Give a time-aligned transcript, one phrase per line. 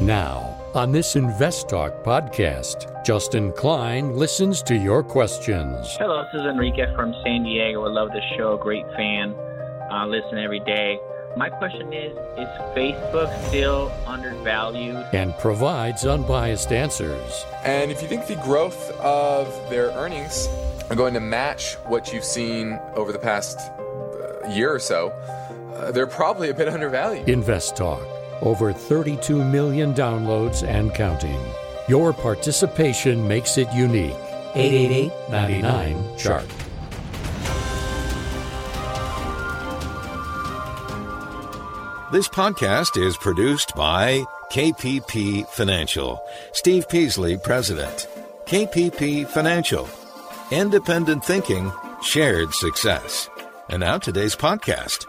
[0.00, 5.96] Now, on this Invest Talk podcast, Justin Klein listens to your questions.
[5.98, 7.84] Hello, this is Enrique from San Diego.
[7.84, 9.36] I love the show, great fan.
[9.92, 10.98] Uh, listen every day.
[11.36, 14.96] My question is Is Facebook still undervalued?
[15.12, 17.46] And provides unbiased answers.
[17.62, 20.48] And if you think the growth of their earnings
[20.90, 25.10] are going to match what you've seen over the past uh, year or so,
[25.76, 27.28] uh, they're probably a bit undervalued.
[27.28, 28.04] Invest Talk
[28.42, 31.40] over 32 million downloads and counting.
[31.88, 34.16] Your participation makes it unique.
[34.54, 36.46] 888 99 Chart.
[42.12, 46.22] This podcast is produced by KPP Financial.
[46.52, 48.06] Steve Peasley, President.
[48.46, 49.88] KPP Financial.
[50.52, 51.72] Independent thinking,
[52.02, 53.28] shared success.
[53.68, 55.06] And now today's podcast.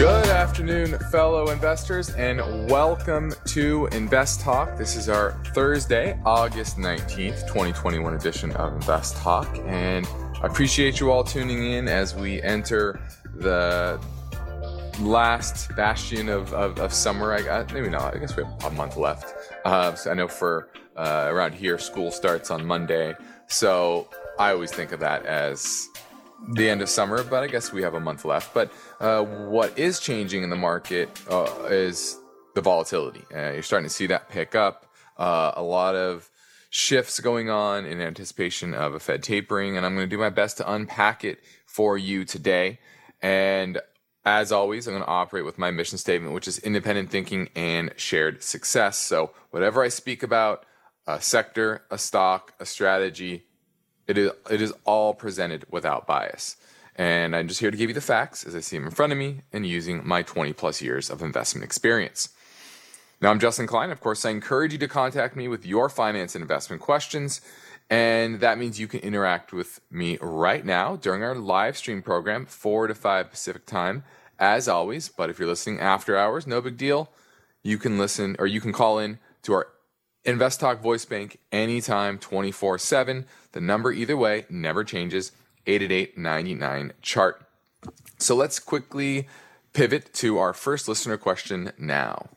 [0.00, 4.78] Good afternoon, fellow investors, and welcome to Invest Talk.
[4.78, 9.54] This is our Thursday, August 19th, 2021 edition of Invest Talk.
[9.66, 10.08] And
[10.42, 12.98] I appreciate you all tuning in as we enter
[13.34, 14.02] the
[15.00, 17.34] last bastion of, of, of summer.
[17.34, 18.14] I maybe not.
[18.14, 19.34] I guess we have a month left.
[19.66, 23.14] Uh, so I know for uh, around here, school starts on Monday.
[23.48, 25.89] So I always think of that as
[26.48, 28.54] the end of summer, but I guess we have a month left.
[28.54, 32.18] But uh, what is changing in the market uh, is
[32.54, 33.24] the volatility.
[33.34, 34.86] Uh, you're starting to see that pick up.
[35.16, 36.30] Uh, a lot of
[36.70, 40.30] shifts going on in anticipation of a Fed tapering, and I'm going to do my
[40.30, 42.78] best to unpack it for you today.
[43.20, 43.80] And
[44.24, 47.92] as always, I'm going to operate with my mission statement, which is independent thinking and
[47.96, 48.96] shared success.
[48.96, 50.64] So, whatever I speak about,
[51.06, 53.44] a sector, a stock, a strategy,
[54.10, 56.56] it is it is all presented without bias.
[56.96, 59.12] And I'm just here to give you the facts as I see them in front
[59.12, 62.30] of me and using my 20 plus years of investment experience.
[63.22, 63.90] Now, I'm Justin Klein.
[63.90, 67.40] Of course, I encourage you to contact me with your finance and investment questions.
[67.88, 72.44] And that means you can interact with me right now during our live stream program,
[72.46, 74.04] 4 to 5 Pacific time,
[74.38, 75.08] as always.
[75.08, 77.10] But if you're listening after hours, no big deal.
[77.62, 79.68] You can listen or you can call in to our
[80.24, 83.24] Invest Talk voice bank anytime 24 7.
[83.52, 85.32] The number either way never changes
[85.66, 87.42] 888 99 chart.
[88.18, 89.28] So let's quickly
[89.72, 92.28] pivot to our first listener question now.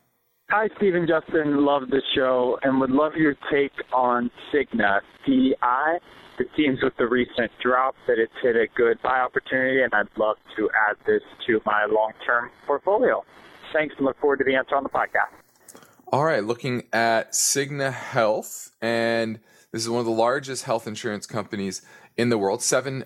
[0.48, 1.64] Hi, Stephen Justin.
[1.64, 5.98] Love the show and would love your take on Cigna CI.
[6.38, 10.08] It seems with the recent drop that it's hit a good buy opportunity, and I'd
[10.16, 13.24] love to add this to my long term portfolio.
[13.72, 15.43] Thanks and look forward to the answer on the podcast.
[16.12, 19.40] All right, looking at Cigna Health, and
[19.72, 21.82] this is one of the largest health insurance companies
[22.16, 23.04] in the world, seven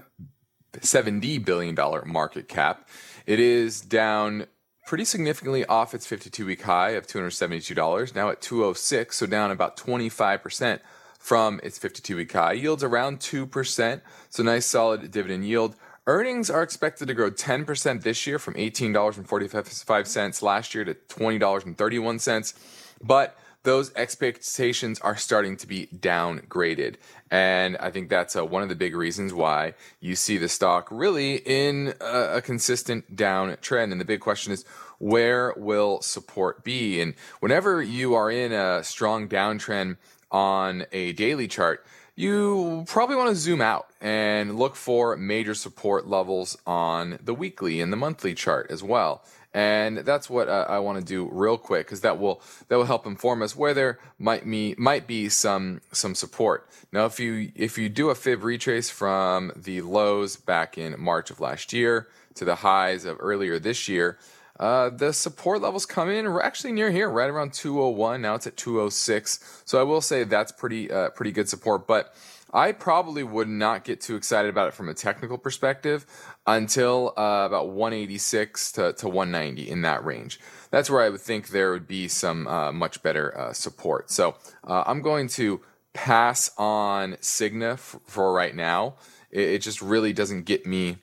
[0.72, 1.76] $70 billion
[2.06, 2.88] market cap.
[3.24, 4.46] It is down
[4.86, 9.76] pretty significantly off its 52 week high of $272, now at 206, so down about
[9.76, 10.80] 25%
[11.18, 12.52] from its 52 week high.
[12.52, 15.76] Yields around 2%, so nice solid dividend yield.
[16.06, 22.54] Earnings are expected to grow 10% this year from $18.45 last year to $20.31.
[23.02, 26.96] But those expectations are starting to be downgraded.
[27.30, 30.88] And I think that's uh, one of the big reasons why you see the stock
[30.90, 33.92] really in a, a consistent downtrend.
[33.92, 34.64] And the big question is,
[34.98, 37.00] where will support be?
[37.00, 39.96] And whenever you are in a strong downtrend
[40.30, 41.84] on a daily chart,
[42.16, 47.80] you probably want to zoom out and look for major support levels on the weekly
[47.80, 49.22] and the monthly chart as well
[49.58, 53.08] and that's what I want to do real quick because that will that will help
[53.08, 56.68] inform us where there might be might be some some support.
[56.92, 61.32] Now, if you if you do a fib retrace from the lows back in March
[61.32, 64.16] of last year to the highs of earlier this year,
[64.60, 68.22] uh, the support levels come in we're actually near here, right around 201.
[68.22, 69.62] Now it's at 206.
[69.64, 72.14] So I will say that's pretty uh, pretty good support, but
[72.52, 76.06] I probably would not get too excited about it from a technical perspective
[76.48, 80.40] until uh, about 186 to, to 190 in that range.
[80.70, 84.10] That's where I would think there would be some uh, much better uh, support.
[84.10, 84.34] So
[84.64, 85.60] uh, I'm going to
[85.92, 88.94] pass on Cigna f- for right now.
[89.30, 90.96] It, it, just really doesn't get me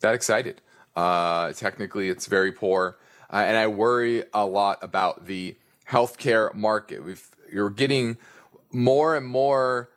[0.00, 0.62] that excited.
[0.96, 2.96] Uh, technically, it's very poor,
[3.30, 5.54] uh, and I worry a lot about the
[5.88, 7.04] healthcare market.
[7.04, 8.16] We've, you're getting
[8.72, 9.90] more and more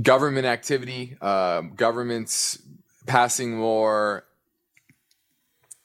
[0.00, 2.58] government activity, uh, governments
[3.06, 4.24] passing more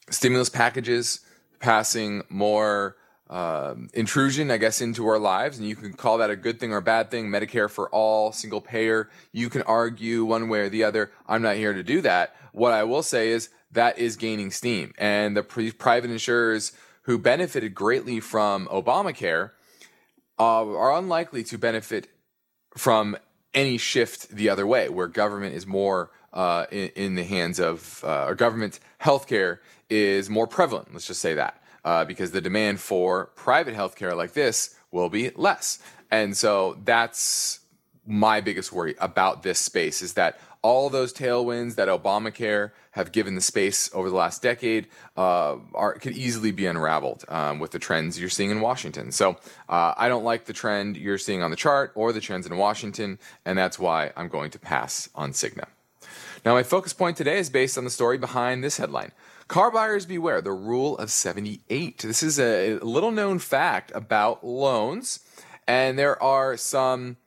[0.10, 1.22] stimulus packages,
[1.60, 2.96] passing more
[3.30, 5.58] um, intrusion, I guess, into our lives.
[5.58, 7.28] And you can call that a good thing or a bad thing.
[7.28, 9.10] Medicare for all, single payer.
[9.34, 11.12] You can argue one way or the other.
[11.28, 12.36] I'm not here to do that.
[12.54, 16.72] what I will say is that is gaining steam, and the pre- private insurers
[17.04, 19.52] who benefited greatly from Obamacare
[20.40, 22.08] uh, are unlikely to benefit
[22.76, 23.18] from
[23.54, 28.04] any shift the other way, where government is more uh, in, in, the hands of,
[28.06, 29.58] uh, or government healthcare
[29.90, 30.94] is more prevalent.
[30.94, 35.32] Let's just say that, uh, because the demand for private healthcare like this will be
[35.32, 35.80] less.
[36.12, 37.62] And so that's
[38.06, 43.36] my biggest worry about this space is that all those tailwinds that Obamacare have given
[43.36, 47.80] the space over the last decade uh, are could easily be unraveled um, with the
[47.80, 49.12] trends you're seeing in Washington.
[49.12, 49.38] So
[49.70, 52.58] uh, I don't like the trend you're seeing on the chart or the trends in
[52.58, 55.66] Washington, and that's why I'm going to pass on Cigna.
[56.46, 59.12] Now, my focus point today is based on the story behind this headline.
[59.48, 62.00] Car buyers beware, the rule of 78.
[62.00, 65.22] This is a little known fact about loans,
[65.68, 67.18] and there are some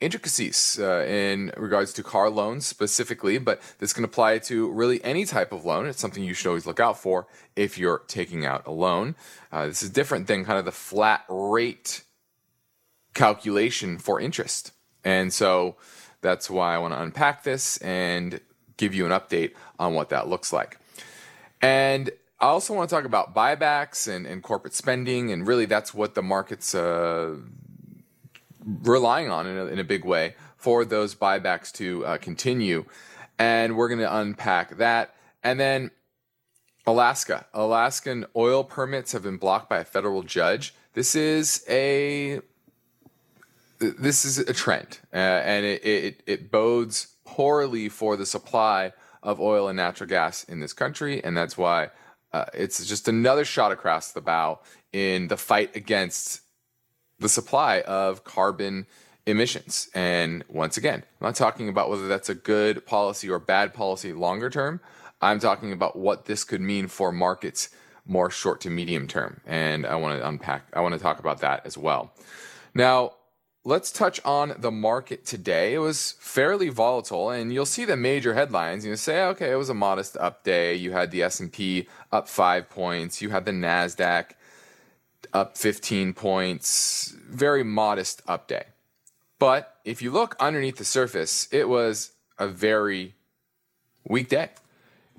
[0.00, 5.24] intricacies uh, in regards to car loans specifically, but this can apply to really any
[5.24, 5.86] type of loan.
[5.86, 7.26] It's something you should always look out for
[7.56, 9.14] if you're taking out a loan.
[9.52, 12.02] Uh, this is different than kind of the flat rate
[13.14, 14.72] calculation for interest.
[15.04, 15.76] And so
[16.20, 18.40] that's why I want to unpack this and
[18.80, 20.78] give you an update on what that looks like.
[21.60, 22.10] And
[22.40, 26.14] I also want to talk about buybacks and, and corporate spending, and really that's what
[26.14, 27.36] the market's uh,
[28.64, 32.86] relying on in a, in a, big way for those buybacks to uh, continue.
[33.38, 35.14] And we're going to unpack that.
[35.42, 35.90] And then
[36.86, 37.46] Alaska.
[37.52, 40.74] Alaskan oil permits have been blocked by a federal judge.
[40.94, 42.40] This is a
[43.78, 48.92] this is a trend, uh, and it, it, it bodes poorly for the supply
[49.22, 51.90] of oil and natural gas in this country, and that's why
[52.32, 54.58] uh, it's just another shot across the bow
[54.92, 56.40] in the fight against
[57.18, 58.86] the supply of carbon
[59.26, 59.88] emissions.
[59.94, 64.12] And once again, I'm not talking about whether that's a good policy or bad policy
[64.12, 64.80] longer term.
[65.20, 67.68] I'm talking about what this could mean for markets
[68.06, 69.40] more short to medium term.
[69.46, 72.12] And I want to unpack, I want to talk about that as well.
[72.74, 73.12] Now,
[73.64, 75.74] let's touch on the market today.
[75.74, 78.84] It was fairly volatile, and you'll see the major headlines.
[78.84, 80.74] You say, okay, it was a modest up day.
[80.74, 83.20] You had the S&P up five points.
[83.20, 84.32] You had the Nasdaq
[85.32, 87.14] up 15 points.
[87.28, 88.64] Very modest up day.
[89.38, 93.14] But if you look underneath the surface, it was a very
[94.04, 94.50] weak day.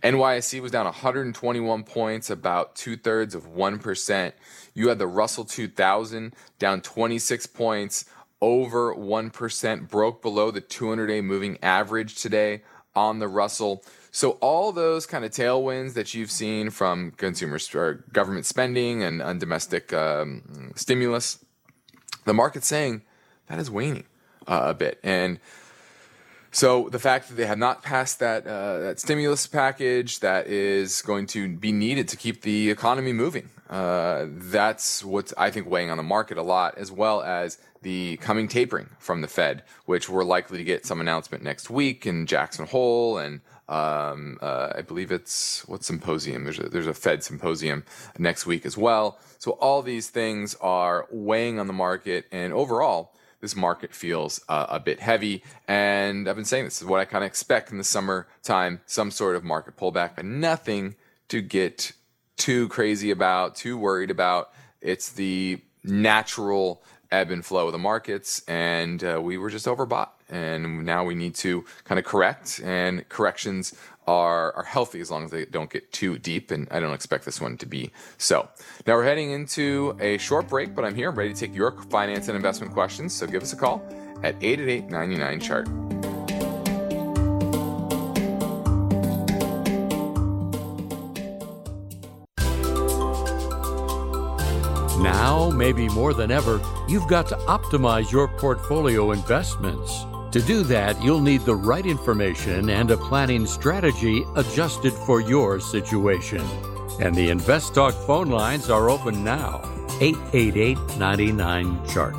[0.04, 4.34] NYSE was down 121 points, about two thirds of 1%.
[4.74, 8.06] You had the Russell 2000 down 26 points,
[8.42, 12.62] over 1%, broke below the 200 day moving average today
[12.96, 13.84] on the Russell.
[14.12, 19.22] So all those kind of tailwinds that you've seen from consumer or government spending and,
[19.22, 21.44] and domestic um, stimulus,
[22.26, 23.04] the market's saying
[23.48, 24.06] that is waning
[24.48, 25.00] uh, a bit.
[25.04, 25.40] And
[26.52, 31.02] so the fact that they have not passed that uh, that stimulus package that is
[31.02, 35.90] going to be needed to keep the economy moving, uh, that's what's I think weighing
[35.90, 40.10] on the market a lot, as well as the coming tapering from the Fed, which
[40.10, 43.42] we're likely to get some announcement next week in Jackson Hole and
[43.72, 46.44] um, uh, I believe it's what symposium?
[46.44, 47.86] There's a, there's a Fed symposium
[48.18, 49.18] next week as well.
[49.40, 54.68] So all these things are weighing on the market, and overall, this market feels uh,
[54.70, 55.42] a bit heavy.
[55.70, 59.10] And I've been saying this is what I kind of expect in the summertime, some
[59.10, 60.96] sort of market pullback, but nothing
[61.30, 61.94] to get
[62.36, 64.52] too crazy about, too worried about.
[64.82, 70.10] It's the natural ebb and flow of the markets, and uh, we were just overbought
[70.32, 73.76] and now we need to kind of correct and corrections
[74.08, 77.26] are are healthy as long as they don't get too deep and I don't expect
[77.26, 78.50] this one to be so.
[78.88, 81.72] Now we're heading into a short break, but I'm here I'm ready to take your
[81.90, 83.84] finance and investment questions, so give us a call
[84.24, 86.01] at 888 chart.
[95.02, 100.06] Now, maybe more than ever, you've got to optimize your portfolio investments.
[100.32, 105.60] To do that, you'll need the right information and a planning strategy adjusted for your
[105.60, 106.42] situation.
[107.00, 109.62] And the Invest Talk phone lines are open now
[110.00, 112.16] 888 99 Chart.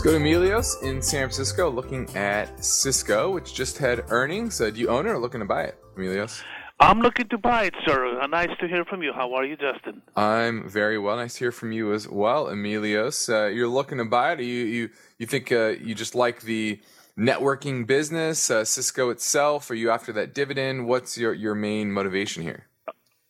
[0.00, 4.60] Let's go to Emilios in San Francisco looking at Cisco, which just had earnings.
[4.60, 6.42] Uh, do you own it or looking to buy it, Emilios?
[6.80, 8.18] I'm looking to buy it, sir.
[8.18, 9.12] Uh, nice to hear from you.
[9.12, 10.00] How are you, Justin?
[10.16, 11.16] I'm very well.
[11.16, 13.28] Nice to hear from you as well, Emilios.
[13.28, 14.40] Uh, you're looking to buy it.
[14.40, 16.80] you you you think uh, you just like the
[17.18, 19.70] networking business, uh, Cisco itself?
[19.70, 20.86] Are you after that dividend?
[20.86, 22.66] What's your your main motivation here?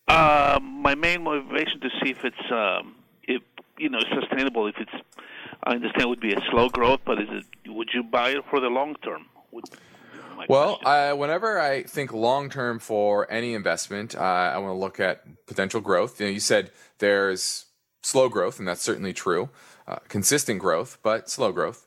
[0.06, 3.42] Uh, my main motivation to see if it's um, if
[3.78, 4.68] you know sustainable.
[4.68, 4.92] If it's,
[5.64, 7.44] I understand, it would be a slow growth, but is it?
[7.68, 9.26] Would you buy it for the long term?
[9.50, 9.64] Would,
[10.40, 11.12] my Well, question.
[11.12, 15.22] uh, whenever I think long term for any investment, uh, I want to look at
[15.46, 16.20] potential growth.
[16.20, 17.66] You, know, you said there's
[18.02, 19.50] slow growth, and that's certainly true.
[19.86, 21.86] Uh, consistent growth, but slow growth.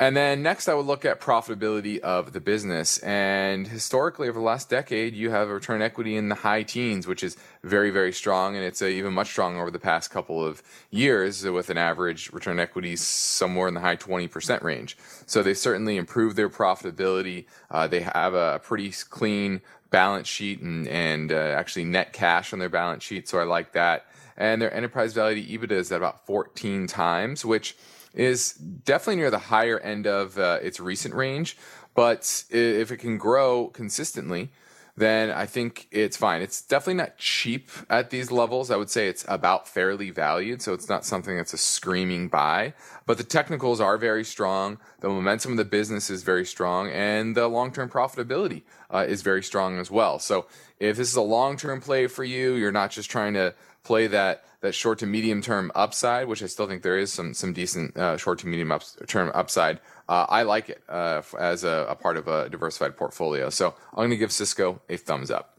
[0.00, 2.96] And then next, I would look at profitability of the business.
[3.00, 7.06] And historically, over the last decade, you have a return equity in the high teens,
[7.06, 8.56] which is very, very strong.
[8.56, 12.32] And it's uh, even much stronger over the past couple of years with an average
[12.32, 14.96] return equity somewhere in the high 20% range.
[15.26, 17.44] So they certainly improved their profitability.
[17.70, 22.58] Uh, they have a pretty clean balance sheet and, and uh, actually net cash on
[22.58, 23.28] their balance sheet.
[23.28, 24.06] So I like that.
[24.38, 27.76] And their enterprise value to EBITDA is at about 14 times, which
[28.14, 31.56] is definitely near the higher end of uh, its recent range.
[31.94, 34.50] But if it can grow consistently,
[34.96, 36.42] then I think it's fine.
[36.42, 38.70] It's definitely not cheap at these levels.
[38.70, 42.74] I would say it's about fairly valued, so it's not something that's a screaming buy.
[43.06, 44.78] But the technicals are very strong.
[45.00, 49.42] The momentum of the business is very strong, and the long-term profitability uh, is very
[49.42, 50.18] strong as well.
[50.18, 50.46] So
[50.78, 54.44] if this is a long-term play for you, you're not just trying to play that
[54.60, 57.96] that short to medium term upside, which I still think there is some some decent
[57.96, 59.80] uh, short to medium ups, term upside.
[60.08, 63.48] Uh, I like it uh, as a, a, part of a diversified portfolio.
[63.48, 65.56] So I'm going to give Cisco a thumbs up.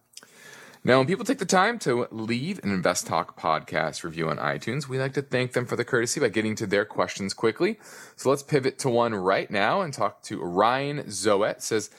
[0.83, 4.87] Now, when people take the time to leave an Invest Talk podcast review on iTunes,
[4.87, 7.79] we like to thank them for the courtesy by getting to their questions quickly.
[8.15, 11.61] So let's pivot to one right now and talk to Ryan Zoet.
[11.61, 11.91] Says,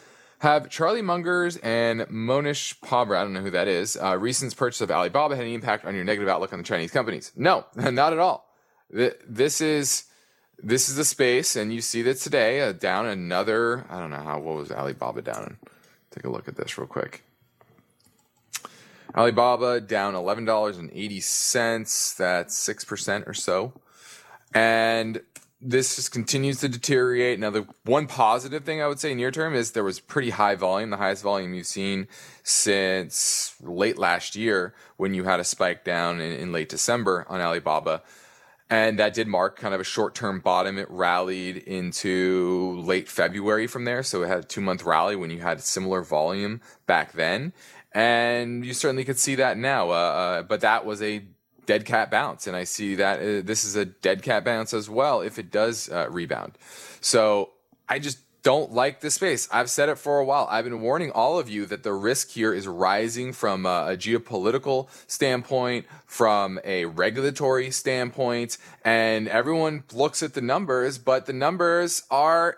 [0.43, 4.81] have Charlie Mungers and Mohnish Pabrai, I don't know who that is, uh, recent purchase
[4.81, 7.31] of Alibaba had any impact on your negative outlook on the Chinese companies?
[7.37, 8.49] No, not at all.
[8.91, 10.05] This is
[10.61, 13.87] this is the space, and you see that today uh, down another.
[13.89, 14.41] I don't know how.
[14.41, 15.59] What was Alibaba down?
[16.11, 17.23] Take a look at this real quick.
[19.17, 22.15] Alibaba down eleven dollars and eighty cents.
[22.15, 23.73] That's six percent or so,
[24.53, 25.23] and
[25.63, 27.39] this just continues to deteriorate.
[27.39, 30.57] Now, the one positive thing I would say near term is there was pretty high
[30.57, 32.09] volume, the highest volume you've seen
[32.43, 37.41] since late last year when you had a spike down in, in late December on
[37.41, 38.03] Alibaba.
[38.69, 40.79] And that did mark kind of a short term bottom.
[40.79, 44.03] It rallied into late February from there.
[44.03, 47.53] So it had a two month rally when you had similar volume back then.
[47.93, 49.91] And you certainly could see that now.
[49.91, 51.23] Uh, uh, but that was a
[51.67, 52.47] dead cat bounce.
[52.47, 55.51] And I see that uh, this is a dead cat bounce as well if it
[55.51, 56.59] does uh, rebound.
[57.01, 57.51] So
[57.89, 59.49] I just don't like this space.
[59.53, 60.49] I've said it for a while.
[60.51, 63.97] I've been warning all of you that the risk here is rising from a, a,
[63.97, 72.03] geopolitical standpoint, from a regulatory standpoint, and everyone looks at the numbers, but the numbers
[72.11, 72.57] are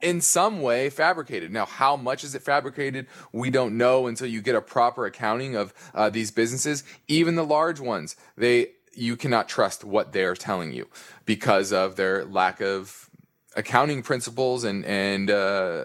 [0.00, 1.52] in some way fabricated.
[1.52, 3.06] Now, how much is it fabricated?
[3.32, 7.44] We don't know until you get a proper accounting of uh, these businesses, even the
[7.44, 8.16] large ones.
[8.36, 10.88] They you cannot trust what they're telling you
[11.24, 13.08] because of their lack of
[13.56, 15.84] accounting principles and and uh,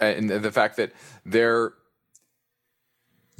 [0.00, 0.92] and the fact that
[1.24, 1.72] their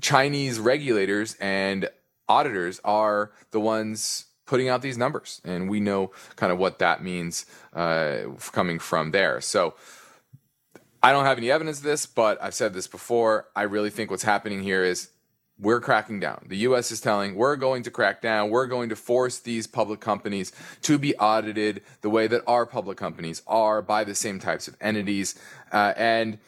[0.01, 1.89] Chinese regulators and
[2.29, 7.03] auditors are the ones putting out these numbers, and we know kind of what that
[7.03, 9.41] means uh, coming from there.
[9.41, 9.75] So.
[11.01, 13.47] I don't have any evidence of this, but I've said this before.
[13.55, 15.11] I really think what's happening here is
[15.59, 16.47] we're cracking down.
[16.49, 18.51] The US is telling we're going to crack down.
[18.51, 20.53] We're going to force these public companies
[20.83, 24.77] to be audited the way that our public companies are by the same types of
[24.81, 25.35] entities.
[25.73, 26.39] Uh, and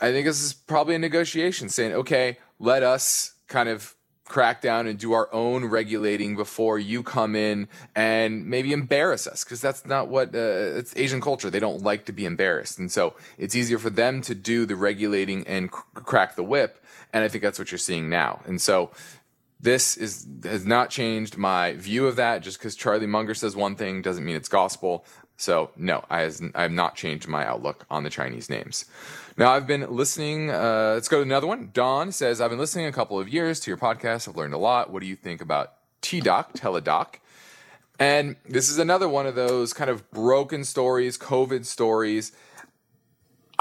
[0.00, 3.94] I think this is probably a negotiation saying, okay, let us kind of
[4.30, 9.42] crack down and do our own regulating before you come in and maybe embarrass us
[9.42, 11.50] because that's not what uh, it's Asian culture.
[11.50, 14.76] They don't like to be embarrassed, and so it's easier for them to do the
[14.76, 16.82] regulating and cr- crack the whip.
[17.12, 18.40] And I think that's what you're seeing now.
[18.46, 18.92] And so
[19.62, 22.42] this is has not changed my view of that.
[22.42, 25.04] Just because Charlie Munger says one thing doesn't mean it's gospel.
[25.36, 28.84] So no, I, has, I have not changed my outlook on the Chinese names.
[29.38, 30.50] Now I've been listening.
[30.50, 31.70] Uh, let's go to another one.
[31.72, 34.28] Don says I've been listening a couple of years to your podcast.
[34.28, 34.90] I've learned a lot.
[34.90, 37.20] What do you think about TDoc, Teladoc?
[37.98, 42.32] And this is another one of those kind of broken stories, COVID stories.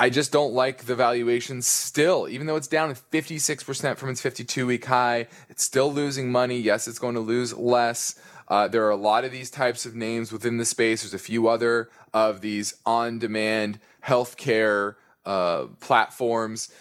[0.02, 4.66] I just don't like the valuation still, even though it's down 56% from its 52
[4.66, 5.28] week high.
[5.50, 6.58] It's still losing money.
[6.58, 8.16] Yes, it's going to lose less.
[8.48, 11.02] Uh, there are a lot of these types of names within the space.
[11.02, 16.72] There's a few other of these on demand healthcare uh, platforms,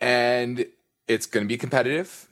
[0.00, 0.66] and
[1.06, 2.28] it's going to be competitive.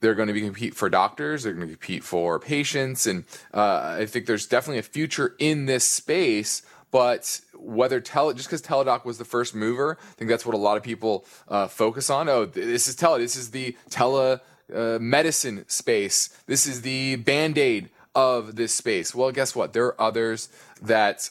[0.00, 1.42] They're going to be compete for doctors.
[1.42, 5.64] They're going to compete for patients, and uh, I think there's definitely a future in
[5.64, 6.60] this space.
[6.90, 10.58] But whether tele just because Teladoc was the first mover, I think that's what a
[10.58, 12.28] lot of people uh, focus on.
[12.28, 13.18] Oh, this is tele.
[13.18, 14.40] This is the tele
[14.74, 16.30] uh, medicine space.
[16.46, 19.14] This is the band aid of this space.
[19.14, 19.72] Well, guess what?
[19.72, 20.48] There are others
[20.82, 21.30] that,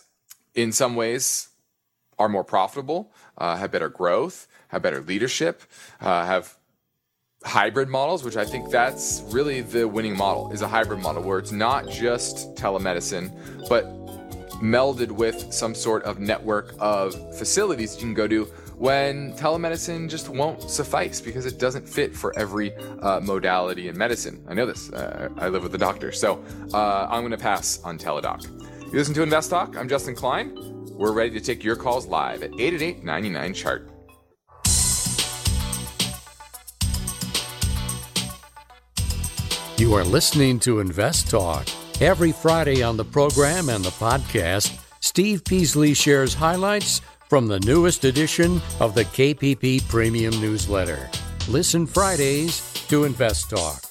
[0.56, 1.50] in some ways,
[2.18, 5.64] are more profitable, uh, have better growth, have better leadership,
[6.02, 6.58] uh, have
[7.44, 11.40] hybrid models, which I think that's really the winning model is a hybrid model where
[11.40, 13.32] it's not just telemedicine,
[13.70, 13.99] but
[14.62, 18.46] melded with some sort of network of facilities you can go to
[18.80, 24.44] when telemedicine just won't suffice because it doesn't fit for every uh, modality in medicine.
[24.48, 24.90] I know this.
[24.92, 26.12] Uh, I live with a doctor.
[26.14, 28.44] So uh, I'm going to pass on Teladoc.
[28.86, 29.78] You listen to Invest Talk.
[29.78, 30.56] I'm Justin Klein.
[30.94, 33.90] We're ready to take your calls live at 888 99 Chart.
[39.78, 41.68] You are listening to Invest Talk.
[42.02, 48.06] Every Friday on the program and the podcast, Steve Peasley shares highlights from the newest
[48.06, 51.10] edition of the KPP Premium Newsletter.
[51.50, 53.84] Listen Fridays to Invest Talk.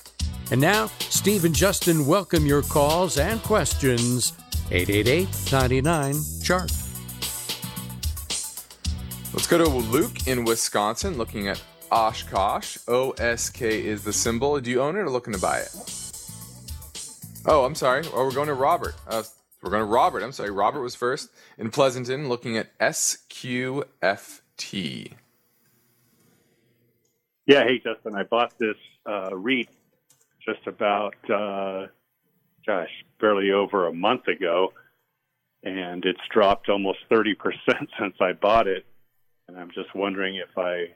[0.50, 4.32] And now, Steve and Justin welcome your calls and questions.
[4.70, 6.72] 888 99 Chart.
[9.34, 11.62] Let's go to Luke in Wisconsin looking at
[11.92, 12.78] Oshkosh.
[12.86, 14.58] OSK is the symbol.
[14.60, 15.97] Do you own it or looking to buy it?
[17.46, 18.04] Oh, I'm sorry.
[18.12, 18.94] Oh, we're going to Robert.
[19.06, 19.22] Uh,
[19.62, 20.22] we're going to Robert.
[20.22, 20.50] I'm sorry.
[20.50, 23.82] Robert was first in Pleasanton looking at SQFT.
[27.46, 28.14] Yeah, hey, Justin.
[28.14, 28.76] I bought this
[29.06, 29.70] uh, REIT
[30.44, 31.86] just about, uh,
[32.66, 32.90] gosh,
[33.20, 34.72] barely over a month ago,
[35.62, 37.34] and it's dropped almost 30%
[37.98, 38.84] since I bought it.
[39.48, 40.88] And I'm just wondering if I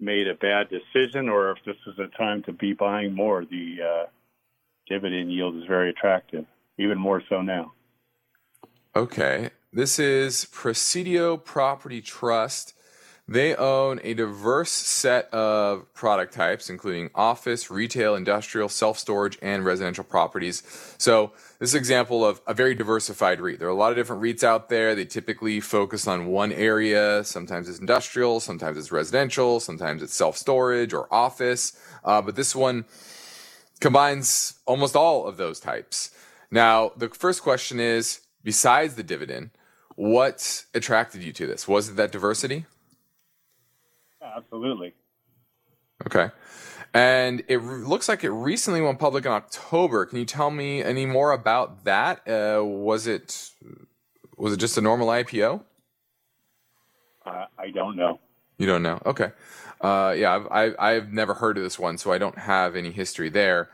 [0.00, 3.44] made a bad decision or if this is a time to be buying more.
[3.44, 4.06] The uh,
[4.88, 6.44] dividend yield is very attractive,
[6.78, 7.72] even more so now.
[8.94, 9.50] Okay.
[9.72, 12.72] This is Presidio Property Trust.
[13.28, 19.64] They own a diverse set of product types, including office, retail, industrial, self storage, and
[19.64, 20.62] residential properties.
[20.96, 23.58] So, this is an example of a very diversified REIT.
[23.58, 24.94] There are a lot of different REITs out there.
[24.94, 27.22] They typically focus on one area.
[27.24, 31.76] Sometimes it's industrial, sometimes it's residential, sometimes it's self storage or office.
[32.02, 32.86] Uh, but this one
[33.80, 36.10] combines almost all of those types.
[36.50, 39.50] Now, the first question is besides the dividend,
[39.96, 41.66] what attracted you to this?
[41.66, 42.66] Was it that diversity?
[44.22, 44.94] Absolutely.
[46.06, 46.30] Okay.
[46.92, 50.06] And it re- looks like it recently went public in October.
[50.06, 52.26] Can you tell me any more about that?
[52.28, 53.50] Uh, was it
[54.36, 55.62] was it just a normal IPO?
[57.24, 58.20] Uh, I don't know.
[58.58, 59.00] You don't know.
[59.04, 59.32] Okay.
[59.80, 63.28] Uh, yeah, I've, I've, never heard of this one, so I don't have any history
[63.28, 63.68] there.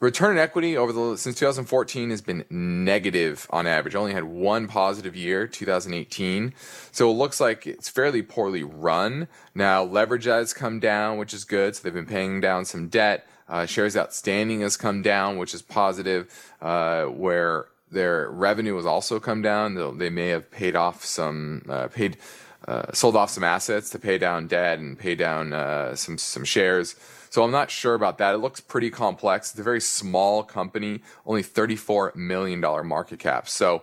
[0.00, 3.94] Return on equity over the since 2014 has been negative on average.
[3.94, 6.52] Only had one positive year, 2018.
[6.90, 9.28] So it looks like it's fairly poorly run.
[9.54, 11.76] Now leverage has come down, which is good.
[11.76, 13.26] So they've been paying down some debt.
[13.48, 16.52] Uh, shares outstanding has come down, which is positive.
[16.60, 19.98] Uh, where their revenue has also come down.
[19.98, 22.18] They may have paid off some uh, paid
[22.66, 26.44] uh, sold off some assets to pay down debt and pay down uh, some some
[26.44, 26.96] shares.
[27.30, 28.34] So I'm not sure about that.
[28.34, 29.50] It looks pretty complex.
[29.50, 33.48] It's a very small company, only $34 million market cap.
[33.48, 33.82] So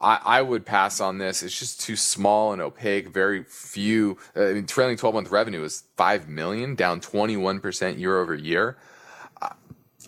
[0.00, 1.42] I, I would pass on this.
[1.42, 3.08] It's just too small and opaque.
[3.08, 4.16] Very few.
[4.36, 8.76] Uh, I mean, trailing 12 month revenue is 5 million, down 21% year over year.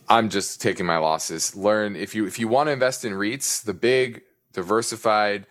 [0.09, 1.57] I'm just taking my losses.
[1.57, 5.47] Learn if you if you want to invest in REITs, the big diversified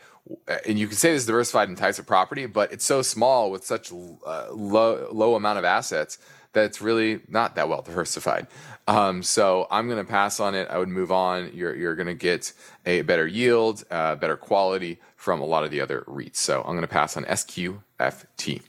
[0.66, 3.66] and you can say this diversified in types of property, but it's so small with
[3.66, 6.18] such uh, low low amount of assets
[6.54, 8.48] that it's really not that well diversified.
[8.88, 10.68] Um, so I'm going to pass on it.
[10.70, 11.52] I would move on.
[11.54, 12.54] You're, you're going to get
[12.86, 16.38] a better yield, uh, better quality from a lot of the other REITs.
[16.38, 18.62] So I'm going to pass on SQFT.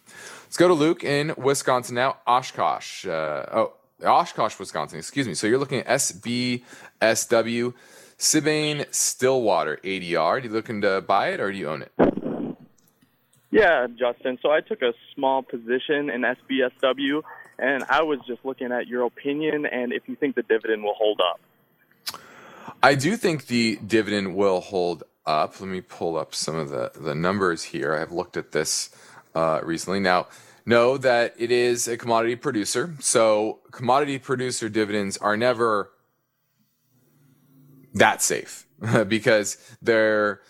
[0.45, 2.17] Let's go to Luke in Wisconsin now.
[2.27, 3.07] Oshkosh.
[3.07, 3.73] Uh, oh,
[4.05, 4.99] Oshkosh, Wisconsin.
[4.99, 5.35] Excuse me.
[5.35, 7.75] So you're looking at SBSW,
[8.19, 10.21] Sibanye Stillwater ADR.
[10.21, 11.93] Are you looking to buy it or do you own it?
[13.51, 14.39] Yeah, Justin.
[14.43, 17.23] So I took a small position in SBSW
[17.59, 20.95] and I was just looking at your opinion and if you think the dividend will
[20.95, 21.41] hold up.
[22.83, 25.61] I do think the dividend will hold up.
[25.61, 27.95] Let me pull up some of the, the numbers here.
[27.95, 28.91] I've looked at this
[29.35, 30.01] uh, recently.
[30.01, 30.27] Now,
[30.65, 32.95] know that it is a commodity producer.
[33.01, 35.91] So, commodity producer dividends are never
[37.97, 38.67] that safe
[39.09, 40.41] because they're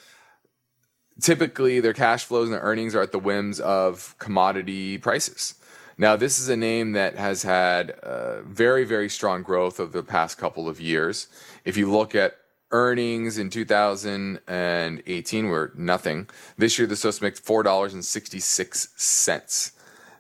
[1.21, 5.55] typically their cash flows and their earnings are at the whims of commodity prices.
[5.99, 10.03] Now, this is a name that has had uh, very, very strong growth over the
[10.03, 11.29] past couple of years.
[11.65, 12.37] If you look at
[12.71, 16.29] earnings in 2018 were nothing.
[16.59, 19.73] This year, the supposed to make $4.66.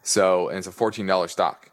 [0.02, 1.70] So, and it's a $14 stock.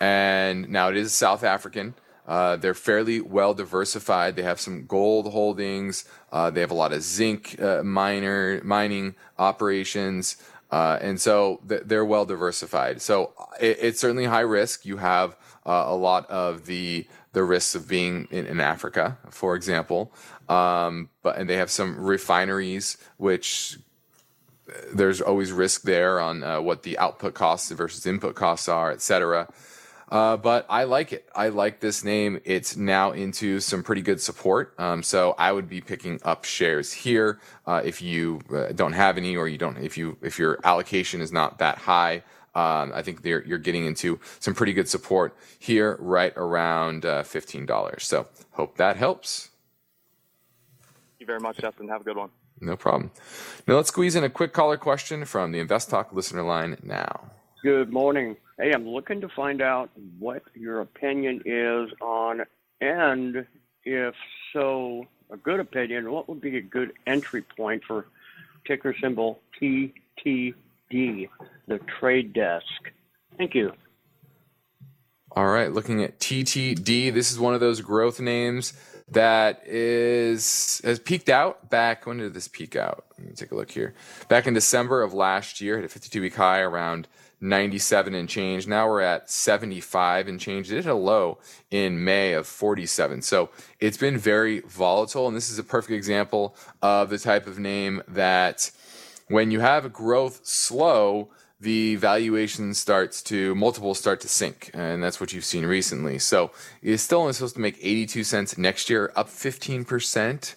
[0.00, 1.94] And now it is South African.
[2.26, 4.34] Uh, they're fairly well diversified.
[4.34, 6.04] They have some gold holdings.
[6.32, 10.36] Uh, they have a lot of zinc uh, miner mining operations.
[10.70, 13.02] Uh, and so th- they're well diversified.
[13.02, 14.86] So it, it's certainly high risk.
[14.86, 19.54] You have uh, a lot of the the risks of being in, in Africa, for
[19.56, 20.12] example.
[20.48, 23.78] Um, but and they have some refineries which
[24.94, 29.02] there's always risk there on uh, what the output costs versus input costs are, et
[29.02, 29.48] cetera.
[30.10, 31.28] Uh, but I like it.
[31.34, 32.40] I like this name.
[32.44, 34.74] It's now into some pretty good support.
[34.78, 39.16] Um, so I would be picking up shares here uh, if you uh, don't have
[39.16, 42.22] any, or you don't if you if your allocation is not that high.
[42.54, 47.66] Um, I think you're getting into some pretty good support here, right around uh, fifteen
[47.66, 48.04] dollars.
[48.04, 49.50] So hope that helps.
[50.82, 51.88] Thank you very much, Justin.
[51.88, 52.30] Have a good one.
[52.60, 53.10] No problem.
[53.66, 57.30] Now let's squeeze in a quick caller question from the Invest Talk listener line now.
[57.64, 58.36] Good morning.
[58.58, 62.42] Hey, I'm looking to find out what your opinion is on,
[62.82, 63.46] and
[63.84, 64.14] if
[64.52, 68.04] so, a good opinion, what would be a good entry point for
[68.66, 70.54] ticker symbol TTD,
[70.90, 72.66] the trade desk?
[73.38, 73.72] Thank you.
[75.34, 78.74] All right, looking at TTD, this is one of those growth names
[79.08, 82.06] that is has peaked out back.
[82.06, 83.06] When did this peak out?
[83.18, 83.94] Let me take a look here.
[84.28, 87.08] Back in December of last year, hit a 52 week high around
[87.44, 88.66] 97 and change.
[88.66, 90.72] Now we're at 75 and change.
[90.72, 91.38] It hit a low
[91.70, 93.20] in May of 47.
[93.20, 95.28] So it's been very volatile.
[95.28, 98.70] And this is a perfect example of the type of name that
[99.28, 101.28] when you have growth slow,
[101.60, 106.50] the valuation starts to multiples start to sink and that's what you've seen recently so
[106.82, 110.54] it's still only supposed to make 82 cents next year up 15%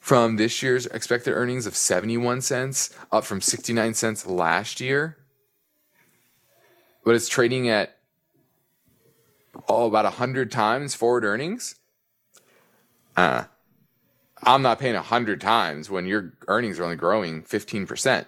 [0.00, 5.18] from this year's expected earnings of 71 cents up from 69 cents last year
[7.10, 7.96] but it's trading at
[9.68, 11.74] oh about 100 times forward earnings
[13.16, 13.42] uh,
[14.44, 18.26] i'm not paying 100 times when your earnings are only growing 15%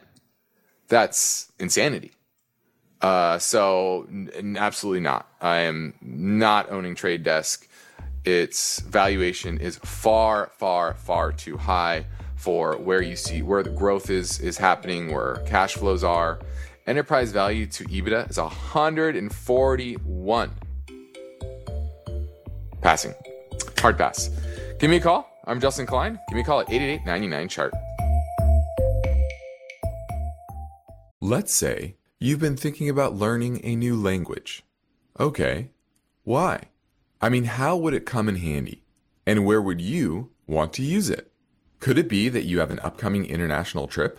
[0.92, 2.12] that's insanity.
[3.00, 5.26] Uh, so n- absolutely not.
[5.40, 7.66] I am not owning Trade Desk.
[8.26, 12.04] Its valuation is far, far, far too high
[12.36, 16.40] for where you see where the growth is is happening, where cash flows are.
[16.84, 20.50] Enterprise value to EBITDA is 141.
[22.80, 23.14] Passing.
[23.78, 24.28] Hard pass.
[24.80, 25.30] Give me a call.
[25.44, 26.18] I'm Justin Klein.
[26.28, 27.72] Give me a call at 888 99 chart.
[31.20, 34.64] Let's say you've been thinking about learning a new language.
[35.20, 35.70] Okay,
[36.24, 36.64] why?
[37.20, 38.82] I mean, how would it come in handy?
[39.24, 41.30] And where would you want to use it?
[41.78, 44.18] Could it be that you have an upcoming international trip?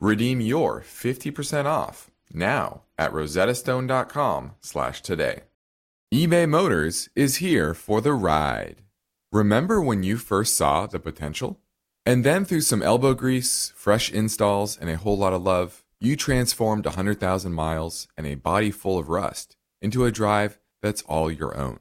[0.00, 5.42] Redeem your 50% off now at rosettastone.com slash today.
[6.12, 8.82] eBay Motors is here for the ride.
[9.32, 11.60] Remember when you first saw the potential?
[12.06, 16.16] And then through some elbow grease, fresh installs, and a whole lot of love, you
[16.16, 21.56] transformed 100,000 miles and a body full of rust into a drive that's all your
[21.56, 21.80] own.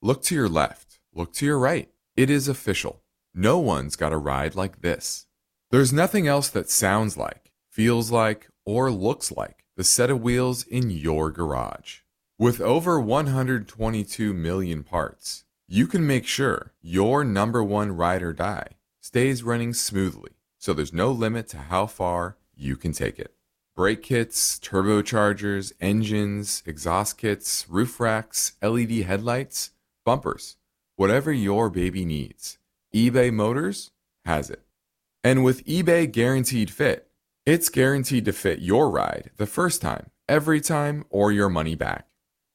[0.00, 1.90] Look to your left, look to your right.
[2.16, 3.02] It is official.
[3.34, 5.26] No one's got a ride like this.
[5.70, 7.45] There's nothing else that sounds like,
[7.76, 11.98] feels like, or looks like the set of wheels in your garage.
[12.38, 18.68] With over 122 million parts, you can make sure your number one ride or die
[19.02, 23.34] stays running smoothly, so there's no limit to how far you can take it.
[23.74, 30.56] brake kits, turbochargers, engines, exhaust kits, roof racks, LED headlights, bumpers,
[30.96, 32.56] whatever your baby needs.
[32.94, 33.90] eBay Motors
[34.24, 34.62] has it.
[35.22, 37.05] And with eBay Guaranteed Fit,
[37.46, 42.08] it's guaranteed to fit your ride the first time, every time, or your money back.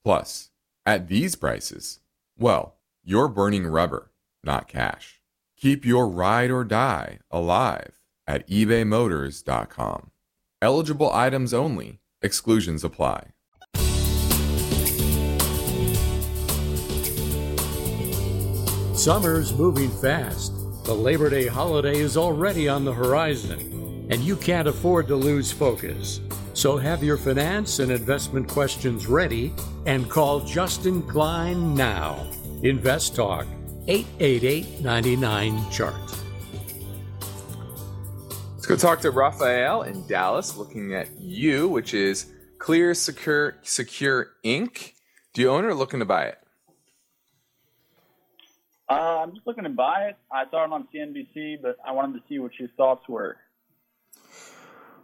[0.03, 0.49] Plus,
[0.85, 2.01] at these prices,
[2.37, 4.11] well, you're burning rubber,
[4.43, 5.21] not cash.
[5.57, 10.11] Keep your ride or die alive at ebaymotors.com.
[10.61, 13.27] Eligible items only, exclusions apply.
[18.93, 20.53] Summer's moving fast.
[20.83, 23.80] The Labor Day holiday is already on the horizon,
[24.11, 26.19] and you can't afford to lose focus.
[26.53, 29.53] So have your finance and investment questions ready
[29.85, 32.27] and call Justin Klein now.
[32.61, 33.47] Invest Talk
[33.87, 35.95] 888 99 Chart.
[38.53, 44.33] Let's go talk to Raphael in Dallas looking at you, which is Clear Secure Secure
[44.43, 44.91] Inc.
[45.33, 46.37] Do you own or looking to buy it?
[48.89, 50.17] Uh, I'm just looking to buy it.
[50.29, 53.37] I saw it on CNBC, but I wanted to see what your thoughts were.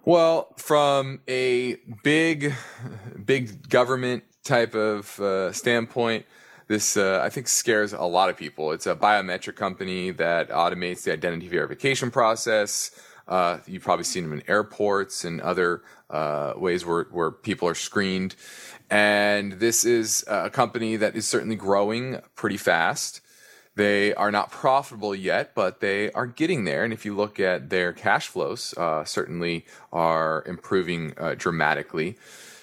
[0.07, 2.53] Well, from a big,
[3.25, 6.25] big government type of uh, standpoint,
[6.69, 8.71] this uh, I think scares a lot of people.
[8.71, 12.91] It's a biometric company that automates the identity verification process.
[13.27, 17.75] Uh, you've probably seen them in airports and other uh, ways where, where people are
[17.75, 18.33] screened.
[18.89, 23.19] And this is a company that is certainly growing pretty fast.
[23.77, 26.83] They are not profitable yet, but they are getting there.
[26.83, 32.17] And if you look at their cash flows, uh, certainly are improving uh, dramatically.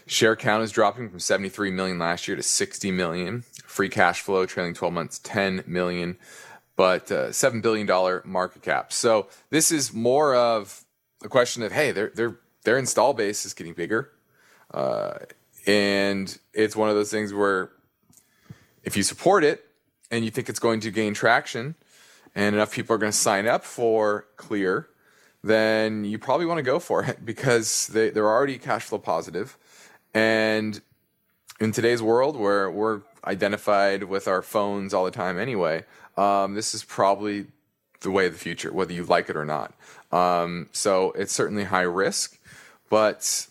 [0.08, 3.44] Share count is dropping from 73 million last year to 60 million.
[3.64, 6.16] Free cash flow trailing 12 months, 10 million,
[6.74, 7.86] but uh, $7 billion
[8.24, 8.92] market cap.
[8.92, 10.84] So this is more of
[11.22, 14.10] a question of, hey, their, their, their install base is getting bigger.
[14.72, 15.18] Uh,
[15.64, 17.70] and it's one of those things where
[18.82, 19.63] if you support it,
[20.14, 21.74] and you think it's going to gain traction
[22.36, 24.88] and enough people are going to sign up for Clear,
[25.42, 29.58] then you probably want to go for it because they, they're already cash flow positive.
[30.14, 30.80] And
[31.60, 35.84] in today's world where we're identified with our phones all the time anyway,
[36.16, 37.46] um, this is probably
[38.00, 39.74] the way of the future, whether you like it or not.
[40.12, 42.38] Um, so it's certainly high risk,
[42.88, 43.48] but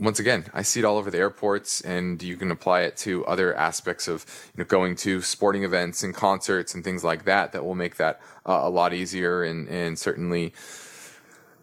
[0.00, 3.24] once again, I see it all over the airports, and you can apply it to
[3.26, 4.24] other aspects of
[4.56, 7.52] you know, going to sporting events and concerts and things like that.
[7.52, 10.54] That will make that uh, a lot easier, and and certainly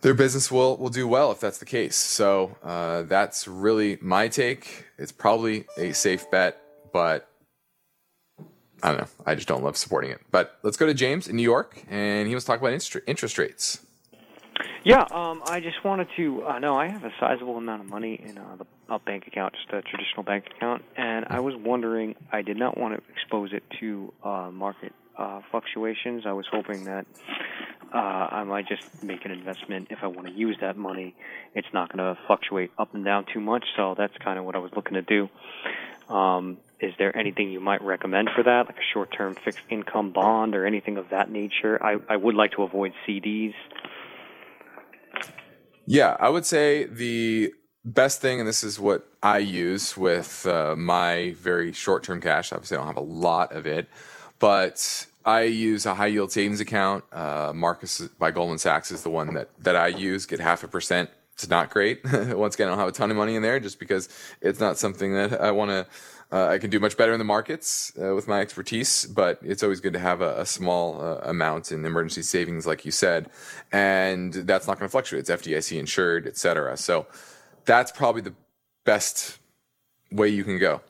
[0.01, 1.95] their business will will do well if that's the case.
[1.95, 4.85] So uh, that's really my take.
[4.99, 6.61] It's probably a safe bet,
[6.93, 7.27] but
[8.83, 9.07] I don't know.
[9.25, 10.21] I just don't love supporting it.
[10.29, 13.79] But let's go to James in New York, and he was talking about interest rates.
[14.87, 18.17] Yeah, um, I just wanted to uh, know I have a sizable amount of money
[18.23, 22.15] in uh, the a bank account, just a traditional bank account, and I was wondering,
[22.31, 26.23] I did not want to expose it to uh, market uh, fluctuations.
[26.25, 27.05] I was hoping that
[27.93, 31.15] uh, I might just make an investment if I want to use that money.
[31.53, 34.55] It's not going to fluctuate up and down too much, so that's kind of what
[34.55, 35.27] I was looking to do.
[36.15, 40.55] Um, is there anything you might recommend for that, like a short-term fixed income bond
[40.55, 41.77] or anything of that nature?
[41.83, 43.53] I, I would like to avoid CDs.
[45.89, 47.53] Yeah, I would say the
[47.85, 52.51] best thing, and this is what I use with uh, my very short term cash.
[52.51, 53.87] Obviously, I don't have a lot of it,
[54.37, 57.05] but I use a high yield savings account.
[57.13, 60.67] Uh, Marcus by Goldman Sachs is the one that, that I use, get half a
[60.67, 61.09] percent.
[61.35, 62.01] It's not great.
[62.35, 64.09] Once again, I don't have a ton of money in there just because
[64.41, 65.87] it's not something that I want to
[66.31, 69.63] uh, I can do much better in the markets uh, with my expertise, but it's
[69.63, 73.29] always good to have a, a small uh, amount in emergency savings, like you said,
[73.71, 75.21] and that's not going to fluctuate.
[75.21, 76.75] It's FDIC insured, et cetera.
[76.75, 77.07] So
[77.65, 78.33] that's probably the
[78.83, 79.39] best
[80.11, 80.81] way you can go.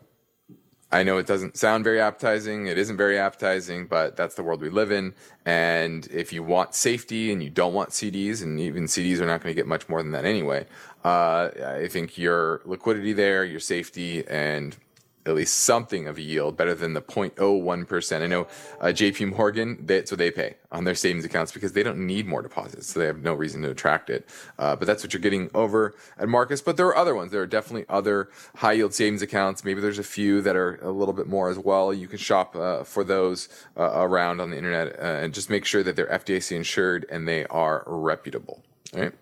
[0.92, 2.68] I know it doesn't sound very appetizing.
[2.68, 5.14] It isn't very appetizing, but that's the world we live in.
[5.46, 9.44] And if you want safety and you don't want CDs, and even CDs are not
[9.44, 10.66] going to get much more than that anyway,
[11.04, 14.78] uh, I think your liquidity there, your safety, and
[15.28, 18.22] at least something of a yield, better than the 0.01%.
[18.22, 18.48] I know
[18.80, 22.26] uh, JP Morgan, that's what they pay on their savings accounts because they don't need
[22.26, 22.88] more deposits.
[22.88, 24.28] So they have no reason to attract it.
[24.58, 26.62] Uh, but that's what you're getting over at Marcus.
[26.62, 27.32] But there are other ones.
[27.32, 29.64] There are definitely other high yield savings accounts.
[29.64, 31.94] Maybe there's a few that are a little bit more as well.
[31.94, 35.66] You can shop uh, for those uh, around on the internet uh, and just make
[35.66, 38.64] sure that they're FDIC insured and they are reputable.
[38.96, 39.14] All right.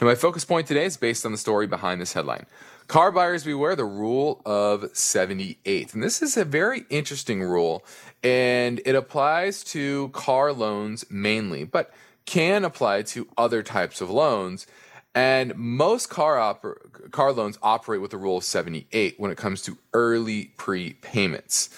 [0.00, 2.46] Now, my focus point today is based on the story behind this headline.
[2.86, 5.94] Car buyers beware the rule of 78.
[5.94, 7.84] And this is a very interesting rule,
[8.22, 11.92] and it applies to car loans mainly, but
[12.26, 14.66] can apply to other types of loans.
[15.14, 19.62] And most car oper- car loans operate with the rule of 78 when it comes
[19.62, 21.70] to early prepayments.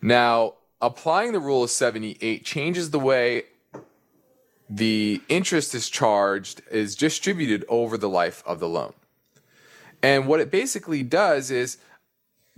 [0.00, 3.44] Now, applying the rule of 78 changes the way
[4.70, 8.94] the interest is charged is distributed over the life of the loan.
[10.04, 11.78] And what it basically does is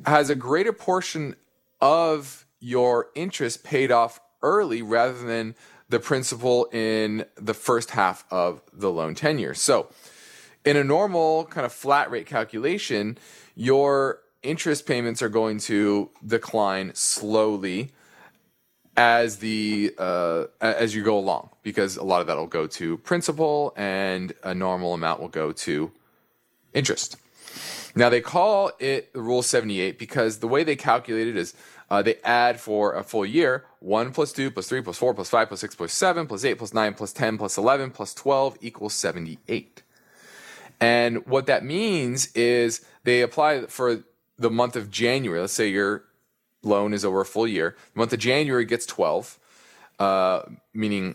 [0.05, 1.37] has a greater portion
[1.81, 5.55] of your interest paid off early rather than
[5.89, 9.55] the principal in the first half of the loan tenure.
[9.55, 9.87] So,
[10.65, 13.17] in a normal kind of flat rate calculation,
[13.55, 17.93] your interest payments are going to decline slowly
[18.97, 22.99] as the uh, as you go along because a lot of that will go to
[22.99, 25.93] principal and a normal amount will go to
[26.75, 27.17] interest.
[27.97, 31.55] Now they call it the Rule 78 because the way they calculate it is
[31.91, 35.31] uh, they add for a full year 1 plus 2 plus 3 plus 4 plus
[35.31, 38.59] 5 plus 6 plus 7 plus 8 plus 9 plus 10 plus 11 plus 12
[38.61, 39.83] equals 78.
[40.79, 44.05] And what that means is they apply for
[44.39, 45.41] the month of January.
[45.41, 46.05] Let's say your
[46.63, 47.77] loan is over a full year.
[47.95, 49.39] The month of January gets 12,
[49.99, 50.43] uh,
[50.75, 51.15] meaning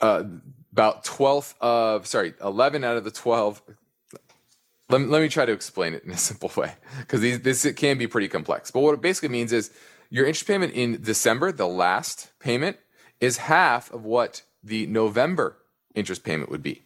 [0.00, 0.22] uh,
[0.70, 3.60] about 12th of, sorry, 11 out of the 12
[4.90, 7.76] let me, let me try to explain it in a simple way because this it
[7.76, 8.70] can be pretty complex.
[8.70, 9.70] But what it basically means is
[10.10, 12.78] your interest payment in December, the last payment,
[13.20, 15.56] is half of what the November
[15.94, 16.82] interest payment would be.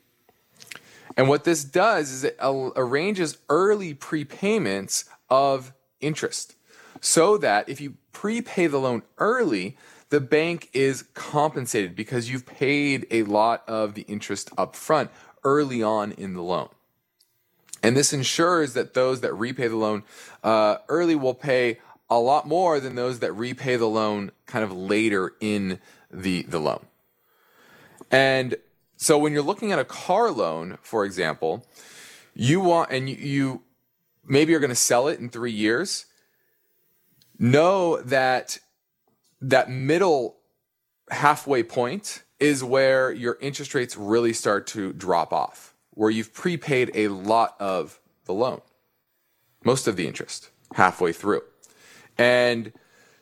[1.17, 6.57] And what this does is it arranges early prepayments of interest
[7.01, 9.77] so that if you prepay the loan early,
[10.11, 15.11] the bank is compensated because you've paid a lot of the interest up front
[15.45, 16.69] early on in the loan.
[17.85, 20.05] And this ensures that those that repay the loan
[20.42, 24.73] uh, early will pay a lot more than those that repay the loan kind of
[24.73, 25.79] later in
[26.11, 26.87] the, the loan.
[28.11, 28.57] And
[28.97, 31.66] so when you're looking at a car loan, for example,
[32.35, 33.62] you want, and you, you
[34.27, 36.07] maybe you're going to sell it in three years,
[37.38, 38.61] know that
[39.42, 40.37] that middle
[41.11, 46.91] halfway point is where your interest rates really start to drop off where you've prepaid
[46.95, 48.61] a lot of the loan,
[49.65, 51.43] most of the interest halfway through.
[52.19, 52.73] And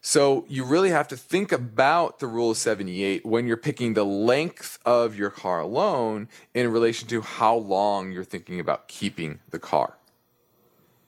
[0.00, 4.04] so you really have to think about the rule of 78 when you're picking the
[4.04, 9.58] length of your car loan in relation to how long you're thinking about keeping the
[9.58, 9.96] car.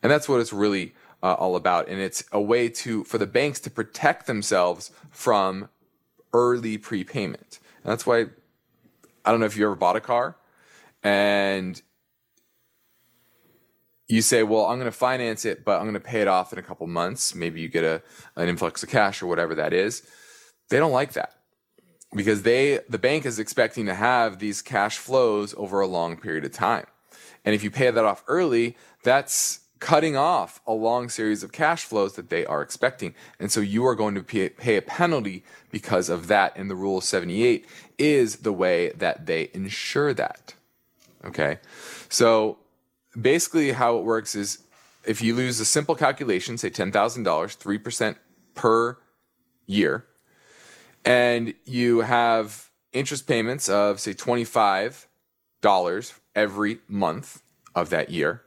[0.03, 1.89] And that's what it's really uh, all about.
[1.89, 5.71] And it's a way to for the banks to protect themselves from
[6.33, 7.59] early prepayment.
[7.83, 8.27] And that's why
[9.25, 10.37] I don't know if you ever bought a car
[11.05, 11.81] and
[14.09, 16.53] you say, well, I'm going to finance it, but I'm going to pay it off
[16.53, 17.35] in a couple months.
[17.35, 18.03] Maybe you get a
[18.37, 20.03] an influx of cash or whatever that is.
[20.71, 21.35] They don't like that
[22.15, 26.45] because they the bank is expecting to have these cash flows over a long period
[26.45, 26.87] of time.
[27.45, 31.85] And if you pay that off early, that's cutting off a long series of cash
[31.85, 33.15] flows that they are expecting.
[33.39, 36.57] And so you are going to pay, a penalty because of that.
[36.57, 37.67] And the rule of 78
[37.99, 40.55] is the way that they ensure that.
[41.27, 41.59] Okay.
[42.09, 42.59] So
[43.21, 44.59] basically, how it works is
[45.05, 48.17] if you lose a simple calculation, say $10,000, 3%
[48.55, 48.99] per
[49.67, 50.07] year,
[51.05, 55.07] and you have interest payments of, say, $25
[56.35, 57.43] every month
[57.75, 58.43] of that year.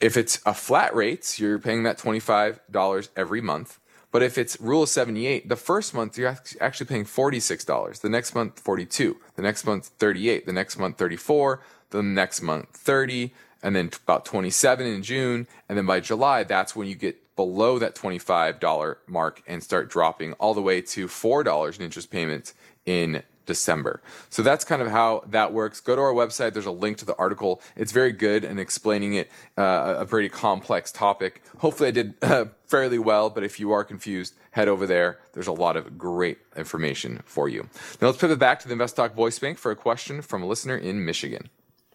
[0.00, 3.80] If it's a flat rate, you're paying that $25 every month.
[4.16, 8.00] But if it's rule of 78, the first month you're actually paying $46.
[8.00, 9.14] The next month 42.
[9.34, 10.46] The next month 38.
[10.46, 11.60] The next month 34.
[11.90, 16.74] The next month 30 and then about 27 in June and then by July that's
[16.74, 21.76] when you get below that $25 mark and start dropping all the way to $4
[21.76, 22.54] in interest payments
[22.86, 24.02] in December.
[24.28, 25.80] So that's kind of how that works.
[25.80, 26.52] Go to our website.
[26.52, 27.62] There's a link to the article.
[27.76, 31.42] It's very good in explaining it, uh, a pretty complex topic.
[31.58, 35.18] Hopefully, I did uh, fairly well, but if you are confused, head over there.
[35.32, 37.68] There's a lot of great information for you.
[38.00, 40.46] Now, let's pivot back to the Invest Talk Voice Bank for a question from a
[40.46, 41.48] listener in Michigan.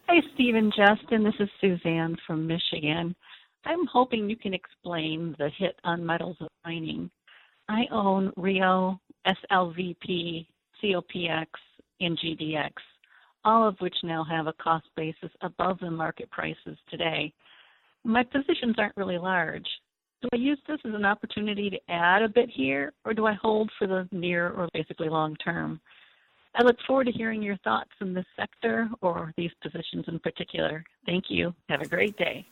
[0.08, 1.24] Hi, Stephen Justin.
[1.24, 3.14] This is Suzanne from Michigan.
[3.64, 7.10] I'm hoping you can explain the hit on metals of mining.
[7.68, 10.46] I own Rio, SLVP,
[10.82, 11.46] COPX,
[12.00, 12.72] and GDX,
[13.44, 17.32] all of which now have a cost basis above the market prices today.
[18.04, 19.66] My positions aren't really large.
[20.20, 23.34] Do I use this as an opportunity to add a bit here, or do I
[23.34, 25.80] hold for the near or basically long term?
[26.54, 30.84] I look forward to hearing your thoughts in this sector or these positions in particular.
[31.06, 31.54] Thank you.
[31.68, 32.46] Have a great day.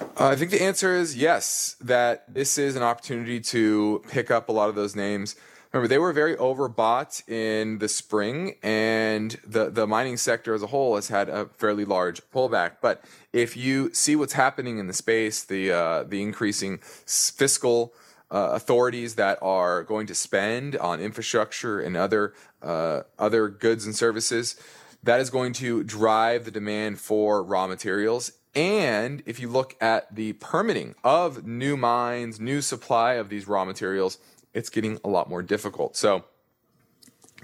[0.00, 4.48] Uh, I think the answer is yes, that this is an opportunity to pick up
[4.48, 5.36] a lot of those names.
[5.74, 10.68] Remember, they were very overbought in the spring, and the, the mining sector as a
[10.68, 12.76] whole has had a fairly large pullback.
[12.80, 13.02] But
[13.32, 17.92] if you see what's happening in the space, the, uh, the increasing fiscal
[18.30, 23.96] uh, authorities that are going to spend on infrastructure and other, uh, other goods and
[23.96, 24.54] services,
[25.02, 30.14] that is going to drive the demand for raw materials and if you look at
[30.14, 34.18] the permitting of new mines, new supply of these raw materials,
[34.54, 35.96] it's getting a lot more difficult.
[35.96, 36.24] So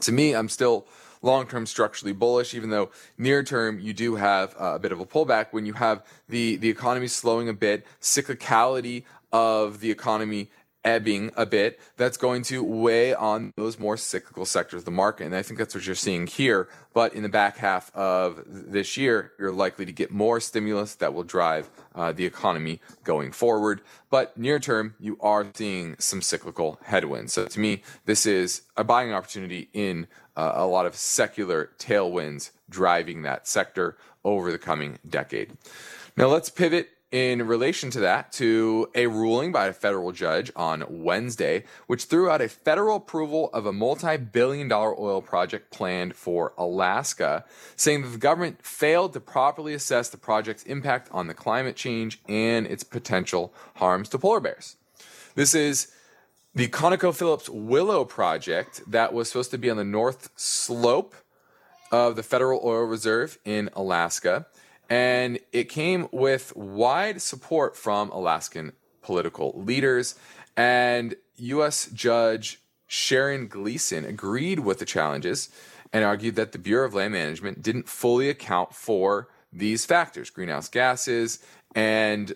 [0.01, 0.87] to me, I'm still
[1.23, 5.01] long term structurally bullish, even though near term you do have uh, a bit of
[5.01, 10.51] a pullback when you have the, the economy slowing a bit, cyclicality of the economy
[10.85, 15.27] ebbing a bit, that's going to weigh on those more cyclical sectors of the market.
[15.27, 16.69] And I think that's what you're seeing here.
[16.93, 21.13] But in the back half of this year, you're likely to get more stimulus that
[21.13, 23.83] will drive uh, the economy going forward.
[24.11, 27.33] But near term, you are seeing some cyclical headwinds.
[27.33, 30.07] So to me, this is a buying opportunity in
[30.37, 35.53] uh, a lot of secular tailwinds driving that sector over the coming decade.
[36.17, 40.85] Now let's pivot in relation to that to a ruling by a federal judge on
[40.89, 46.15] Wednesday, which threw out a federal approval of a multi billion dollar oil project planned
[46.15, 47.45] for Alaska,
[47.75, 52.21] saying that the government failed to properly assess the project's impact on the climate change
[52.29, 54.77] and its potential harms to polar bears.
[55.35, 55.93] This is
[56.55, 61.15] the ConocoPhillips Willow project that was supposed to be on the north slope
[61.91, 64.47] of the Federal Oil Reserve in Alaska
[64.91, 70.17] and it came with wide support from Alaskan political leaders.
[70.57, 71.89] And U.S.
[71.95, 75.49] Judge Sharon Gleason agreed with the challenges
[75.93, 80.69] and argued that the Bureau of Land Management didn't fully account for these factors greenhouse
[80.69, 81.41] gases
[81.75, 82.33] and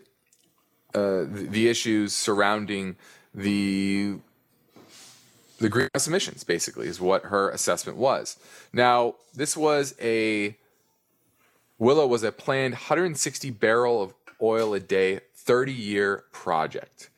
[0.94, 2.96] uh, the issues surrounding
[3.32, 4.16] the
[5.58, 8.36] the greenhouse emissions basically is what her assessment was
[8.72, 10.56] now this was a
[11.78, 17.10] Willow was a planned 160 barrel of oil a day, 30 year project.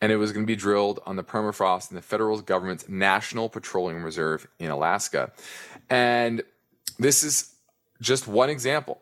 [0.00, 3.48] And it was going to be drilled on the permafrost in the federal government's National
[3.48, 5.30] Petroleum Reserve in Alaska.
[5.88, 6.42] And
[6.98, 7.54] this is
[8.00, 9.00] just one example.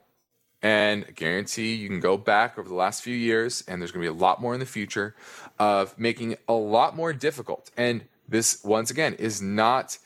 [0.62, 4.05] And I guarantee you can go back over the last few years, and there's going
[4.05, 5.14] to be a lot more in the future
[5.59, 7.70] of making a lot more difficult.
[7.78, 9.96] And this, once again, is not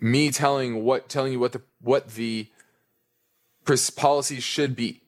[0.00, 2.48] me telling what telling you what the what the
[3.96, 5.02] policies should be.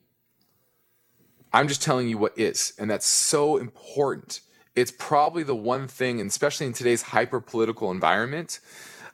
[1.53, 4.41] I'm just telling you what is, and that's so important.
[4.75, 8.61] It's probably the one thing, and especially in today's hyper political environment,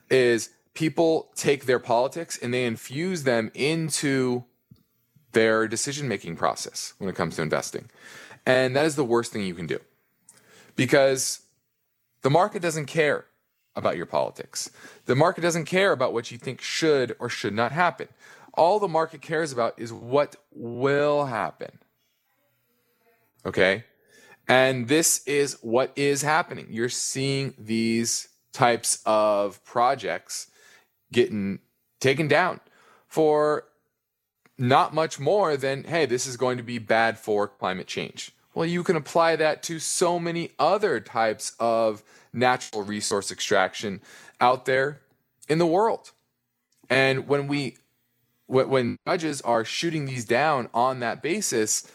[0.09, 4.43] is people take their politics and they infuse them into
[5.31, 7.89] their decision making process when it comes to investing.
[8.45, 9.79] And that is the worst thing you can do
[10.75, 11.41] because
[12.21, 13.25] the market doesn't care
[13.75, 14.69] about your politics.
[15.05, 18.07] The market doesn't care about what you think should or should not happen.
[18.53, 21.79] All the market cares about is what will happen.
[23.45, 23.83] Okay?
[24.47, 26.67] And this is what is happening.
[26.69, 30.47] You're seeing these types of projects
[31.11, 31.59] getting
[31.99, 32.59] taken down
[33.07, 33.65] for
[34.57, 38.31] not much more than, hey, this is going to be bad for climate change.
[38.53, 44.01] Well, you can apply that to so many other types of natural resource extraction
[44.39, 45.01] out there
[45.49, 46.11] in the world.
[46.89, 47.77] And when we
[48.53, 51.91] when judges are shooting these down on that basis,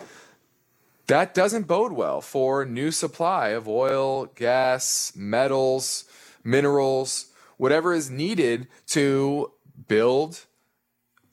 [1.07, 6.05] that doesn't bode well for new supply of oil, gas, metals,
[6.45, 9.53] minerals, whatever is needed to
[9.87, 10.47] build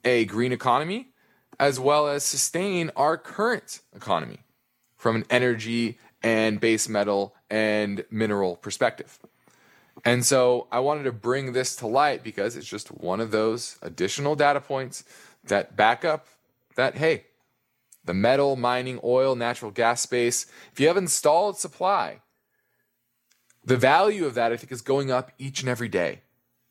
[0.04, 1.08] a green economy
[1.58, 4.38] as well as sustain our current economy
[4.96, 9.18] from an energy and base metal and mineral perspective.
[10.06, 13.76] And so I wanted to bring this to light because it's just one of those
[13.82, 15.02] additional data points
[15.42, 16.28] that back up
[16.76, 17.24] that, hey,
[18.04, 22.20] the metal, mining, oil, natural gas space, if you have installed supply,
[23.64, 26.20] the value of that, I think, is going up each and every day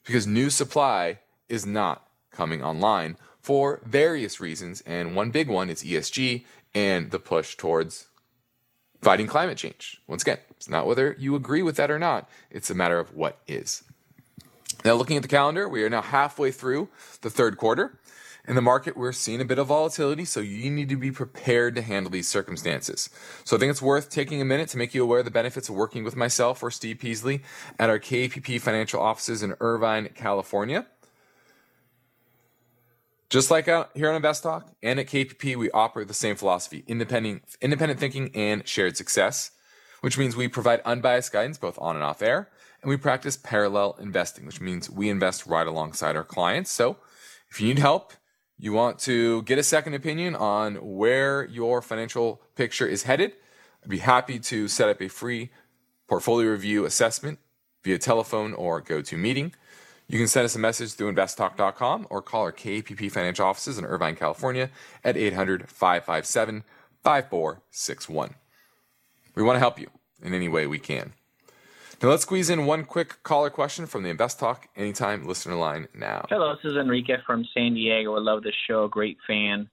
[0.06, 1.20] because new supply
[1.50, 4.80] is not coming online for various reasons.
[4.86, 8.08] And one big one is ESG and the push towards
[9.02, 10.02] fighting climate change.
[10.08, 13.14] Once again, it's not whether you agree with that or not, it's a matter of
[13.14, 13.84] what is.
[14.84, 16.90] Now, looking at the calendar, we are now halfway through
[17.22, 18.00] the third quarter.
[18.48, 21.74] In the market, we're seeing a bit of volatility, so you need to be prepared
[21.76, 23.10] to handle these circumstances.
[23.44, 25.70] So I think it's worth taking a minute to make you aware of the benefits
[25.70, 27.42] of working with myself or Steve Peasley
[27.80, 30.86] at our KPP financial offices in Irvine, California.
[33.30, 36.84] Just like out here on Invest Talk and at KPP, we operate the same philosophy
[36.88, 39.52] independent, independent thinking and shared success,
[40.02, 42.50] which means we provide unbiased guidance both on and off air.
[42.82, 46.70] And we practice parallel investing, which means we invest right alongside our clients.
[46.70, 46.98] So
[47.50, 48.14] if you need help,
[48.60, 53.34] you want to get a second opinion on where your financial picture is headed,
[53.84, 55.50] I'd be happy to set up a free
[56.08, 57.40] portfolio review assessment
[57.84, 59.54] via telephone or GoToMeeting.
[60.08, 63.86] You can send us a message through investtalk.com or call our KPP financial offices in
[63.86, 64.70] Irvine, California
[65.04, 66.64] at 800 557
[67.04, 68.36] 5461.
[69.34, 69.90] We want to help you
[70.22, 71.14] in any way we can.
[72.04, 75.88] Now let's squeeze in one quick caller question from the Invest Talk Anytime listener line
[75.96, 76.26] now.
[76.30, 78.16] Hello, this is Enrique from San Diego.
[78.16, 78.88] I love the show.
[78.88, 79.70] Great fan.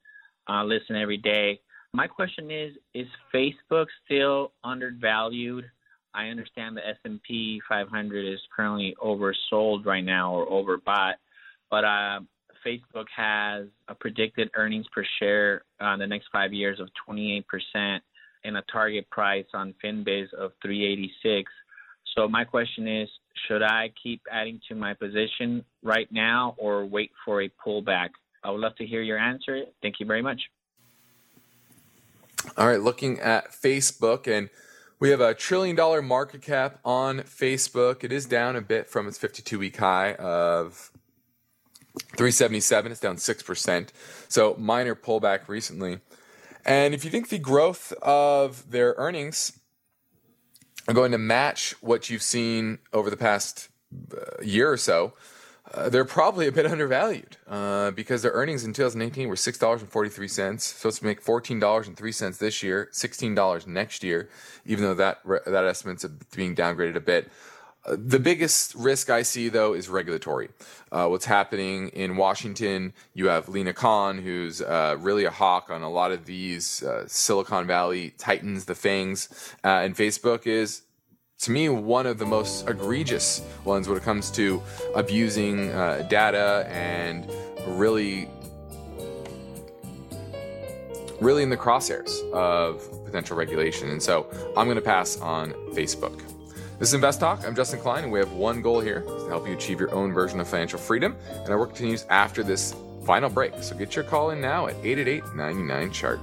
[0.64, 1.60] Listen every day.
[1.92, 5.70] My question is: Is Facebook still undervalued?
[6.14, 11.14] I understand the S&P 500 is currently oversold right now or overbought,
[11.70, 12.20] but uh,
[12.66, 17.44] Facebook has a predicted earnings per share uh, in the next five years of 28%
[18.44, 21.50] and a target price on Finviz of 386.
[22.16, 23.08] So my question is,
[23.48, 28.10] should I keep adding to my position right now or wait for a pullback?
[28.44, 29.62] I would love to hear your answer.
[29.80, 30.40] Thank you very much.
[32.56, 34.50] All right, looking at Facebook and
[35.02, 38.04] we have a trillion dollar market cap on Facebook.
[38.04, 40.92] It is down a bit from its 52 week high of
[42.10, 42.92] 377.
[42.92, 43.88] It's down 6%.
[44.28, 45.98] So minor pullback recently.
[46.64, 49.58] And if you think the growth of their earnings
[50.86, 53.70] are going to match what you've seen over the past
[54.16, 55.14] uh, year or so,
[55.70, 59.80] uh, they're probably a bit undervalued uh, because their earnings in 2018 were six dollars
[59.80, 60.64] and forty three cents.
[60.64, 64.28] Supposed to make fourteen dollars and three cents this year, sixteen dollars next year.
[64.66, 66.04] Even though that that estimate's
[66.34, 67.30] being downgraded a bit.
[67.84, 70.50] Uh, the biggest risk I see, though, is regulatory.
[70.92, 72.92] Uh, what's happening in Washington?
[73.12, 77.66] You have Lina Khan, who's uh, really a hawk on a lot of these Silicon
[77.66, 79.28] Valley titans, the fangs,
[79.64, 80.82] and Facebook is
[81.42, 84.62] to me, one of the most egregious ones when it comes to
[84.94, 87.28] abusing uh, data and
[87.66, 88.28] really,
[91.20, 93.90] really in the crosshairs of potential regulation.
[93.90, 96.16] And so I'm going to pass on Facebook.
[96.78, 97.44] This is Invest Talk.
[97.44, 100.12] I'm Justin Klein, and we have one goal here to help you achieve your own
[100.12, 101.16] version of financial freedom.
[101.28, 102.72] And our work continues after this
[103.04, 103.52] final break.
[103.62, 106.20] So get your call in now at 888 99 Chart.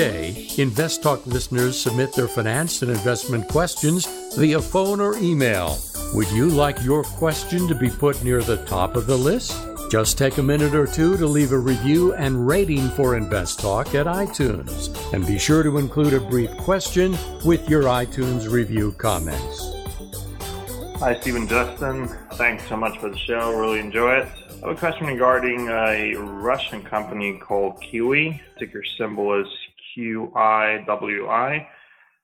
[0.00, 5.76] Day, Invest Talk listeners submit their finance and investment questions via phone or email.
[6.14, 9.54] Would you like your question to be put near the top of the list?
[9.90, 13.94] Just take a minute or two to leave a review and rating for Invest Talk
[13.94, 14.88] at iTunes.
[15.12, 19.70] And be sure to include a brief question with your iTunes review comments.
[21.00, 22.08] Hi, Stephen Justin.
[22.34, 23.54] Thanks so much for the show.
[23.60, 24.28] Really enjoy it.
[24.62, 28.42] I have a question regarding a Russian company called Kiwi.
[28.58, 29.46] Ticker symbol is
[29.96, 31.66] QIWI.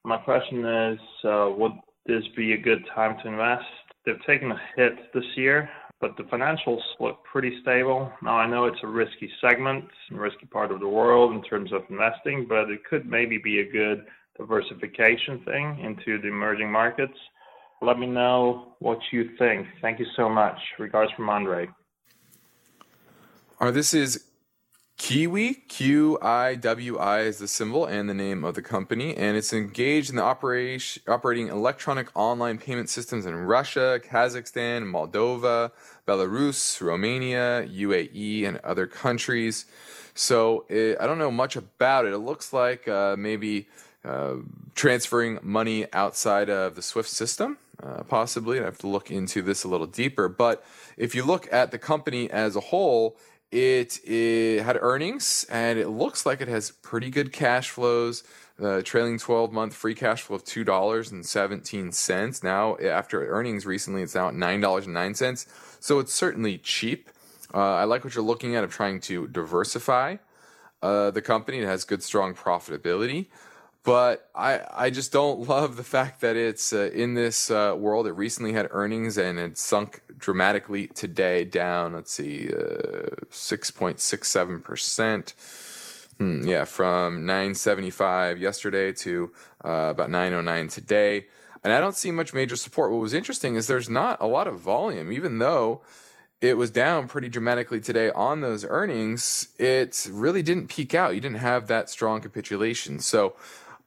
[0.05, 1.73] My question is uh, Would
[2.07, 3.65] this be a good time to invest?
[4.05, 5.69] They've taken a hit this year,
[6.01, 8.13] but the financials look pretty stable.
[8.23, 11.73] Now, I know it's a risky segment, a risky part of the world in terms
[11.73, 14.07] of investing, but it could maybe be a good
[14.39, 17.19] diversification thing into the emerging markets.
[17.83, 19.67] Let me know what you think.
[19.83, 20.59] Thank you so much.
[20.79, 21.69] Regards from Andre.
[23.59, 24.25] Or this is
[24.97, 29.37] Kiwi, Q I W I is the symbol and the name of the company, and
[29.37, 35.71] it's engaged in the operation, operating electronic online payment systems in Russia, Kazakhstan, Moldova,
[36.09, 39.67] Belarus, Romania, UAE, and other countries.
[40.15, 42.15] So it, I don't know much about it.
[42.15, 43.69] It looks like uh, maybe
[44.03, 44.37] uh,
[44.75, 48.61] transferring money outside of the SWIFT system, uh, possibly.
[48.61, 50.31] I have to look into this a little deeper.
[50.31, 50.65] But
[50.97, 53.19] if you look at the company as a whole,
[53.51, 58.25] it, it, had earnings and it looks like it has pretty good cash flows.
[58.59, 62.45] The trailing 12 month free cash flow of $2.17.
[62.45, 65.47] Now, after earnings recently, it's now at $9.09.
[65.81, 67.11] So it's certainly cheap.
[67.55, 70.17] Uh, I like what you're looking at of trying to diversify
[70.83, 71.59] uh, the company.
[71.59, 73.27] It has good, strong profitability
[73.87, 78.07] but I I just don't love the fact that it's uh, in this uh, world.
[78.07, 81.95] It recently had earnings and it sunk dramatically today, down.
[81.95, 85.35] Let's see, uh, six point six seven percent.
[86.19, 89.33] Hmm, yeah, from nine seventy five yesterday to
[89.65, 91.27] uh, about nine oh nine today,
[91.63, 92.91] and I don't see much major support.
[92.91, 95.83] What was interesting is there's not a lot of volume, even though
[96.41, 99.49] it was down pretty dramatically today on those earnings.
[99.59, 101.15] It really didn't peak out.
[101.15, 103.37] You didn't have that strong capitulation, so.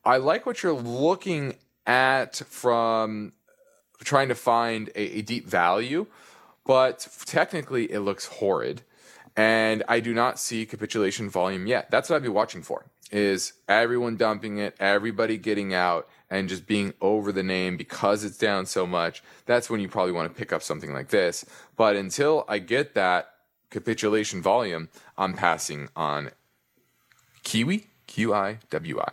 [0.04, 3.34] I like what you're looking at from
[4.04, 6.08] trying to find a, a deep value,
[6.66, 8.84] but technically it looks horrid.
[9.36, 11.92] And I do not see capitulation volume yet.
[11.92, 16.68] That's what I'd be watching for is everyone dumping it, everybody getting out and just
[16.68, 19.24] being over the name because it's down so much.
[19.46, 21.44] That's when you probably want to pick up something like this.
[21.76, 23.32] But until I get that
[23.72, 26.32] capitulation volume, I'm passing on
[27.44, 29.12] Kiwi, Q I W I.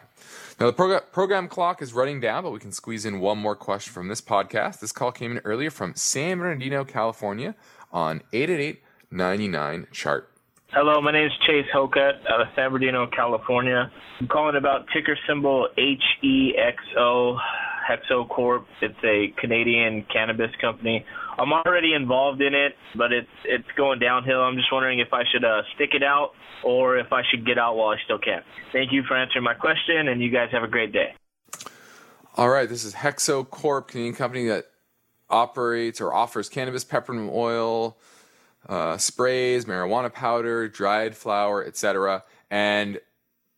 [0.58, 3.54] Now, the prog- program clock is running down, but we can squeeze in one more
[3.54, 4.80] question from this podcast.
[4.80, 7.54] This call came in earlier from San Bernardino, California
[7.92, 10.30] on 888 99 chart.
[10.72, 13.90] Hello, my name is Chase Hocutt out of San Bernardino, California.
[14.18, 17.38] I'm calling about ticker symbol HEXO,
[17.86, 18.66] Hexo Corp.
[18.80, 21.04] It's a Canadian cannabis company.
[21.38, 24.40] I'm already involved in it, but it's it's going downhill.
[24.40, 26.32] I'm just wondering if I should uh, stick it out
[26.64, 28.42] or if I should get out while I still can.
[28.72, 31.14] Thank you for answering my question, and you guys have a great day.
[32.36, 34.66] All right, this is Hexo Corp, Canadian company that
[35.30, 37.96] operates or offers cannabis, peppermint oil,
[38.68, 42.24] uh, sprays, marijuana powder, dried flower, etc.
[42.50, 43.00] And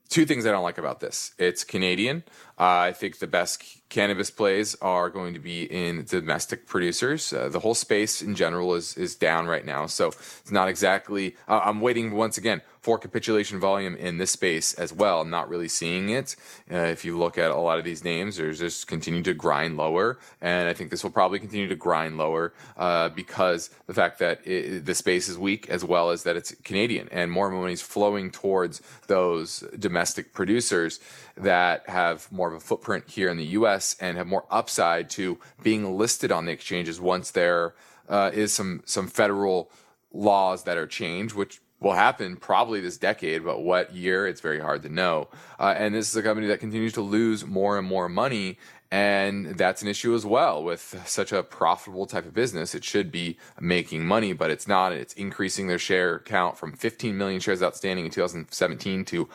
[0.09, 2.25] two things I don't like about this: it's Canadian.
[2.59, 7.33] Uh, I think the best cannabis plays are going to be in domestic producers.
[7.33, 11.37] Uh, the whole space in general is is down right now, so it's not exactly.
[11.47, 15.21] Uh, I'm waiting once again for capitulation volume in this space as well.
[15.21, 16.37] I'm not really seeing it.
[16.71, 19.77] Uh, if you look at a lot of these names, there's just continue to grind
[19.77, 24.19] lower, and I think this will probably continue to grind lower uh, because the fact
[24.19, 27.73] that it, the space is weak, as well as that it's Canadian, and more money
[27.73, 31.01] is flowing towards those domestic producers
[31.37, 33.97] that have more of a footprint here in the U.S.
[34.01, 37.75] and have more upside to being listed on the exchanges once there
[38.09, 39.71] uh, is some some federal
[40.13, 44.61] laws that are changed, which will happen probably this decade, but what year it's very
[44.61, 45.29] hard to know.
[45.61, 48.59] Uh, and this is a company that continues to lose more and more money.
[48.91, 52.75] And that's an issue as well with such a profitable type of business.
[52.75, 54.93] It should be making money, but it's not.
[54.93, 59.29] It's increasing their share count from 15 million shares outstanding in 2017 to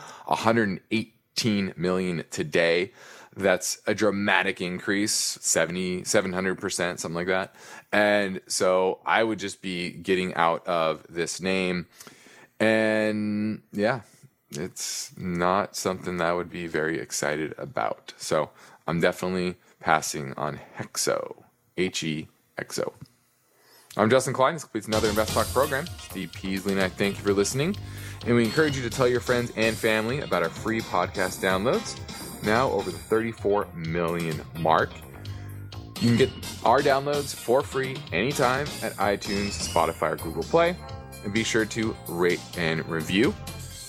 [1.36, 2.92] 118 million today.
[3.36, 7.56] That's a dramatic increase, 70, 700%, something like that.
[7.92, 11.88] And so I would just be getting out of this name.
[12.60, 14.02] And yeah,
[14.52, 18.14] it's not something that I would be very excited about.
[18.18, 18.52] So
[18.88, 21.44] I'm definitely passing on Hexo,
[21.76, 22.28] H E
[22.58, 22.94] X O.
[23.96, 24.56] I'm Justin Klein.
[24.56, 25.86] This completes another Invest Talk program.
[26.00, 27.76] Steve Peasley and I thank you for listening.
[28.26, 32.00] And we encourage you to tell your friends and family about our free podcast downloads,
[32.44, 34.90] now over the 34 million mark.
[36.02, 36.32] You can get
[36.66, 40.76] our downloads for free anytime at iTunes, Spotify, or Google Play.
[41.24, 43.32] And be sure to rate and review.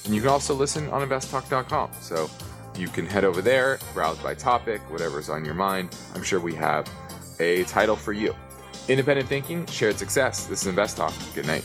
[0.05, 1.93] And you can also listen on investtalk.com.
[2.01, 2.29] So
[2.77, 5.97] you can head over there, browse by topic, whatever's on your mind.
[6.15, 6.87] I'm sure we have
[7.41, 8.35] a title for you.
[8.89, 10.47] Independent thinking, shared success.
[10.47, 11.15] This is Invest Talk.
[11.35, 11.65] Good night.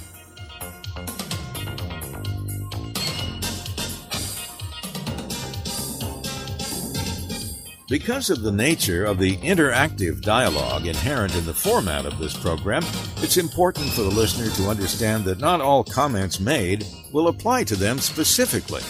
[7.89, 12.83] Because of the nature of the interactive dialogue inherent in the format of this program,
[13.17, 17.75] it's important for the listener to understand that not all comments made will apply to
[17.75, 18.83] them specifically.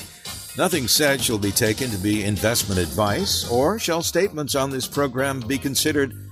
[0.58, 5.40] Nothing said shall be taken to be investment advice, or shall statements on this program
[5.40, 6.29] be considered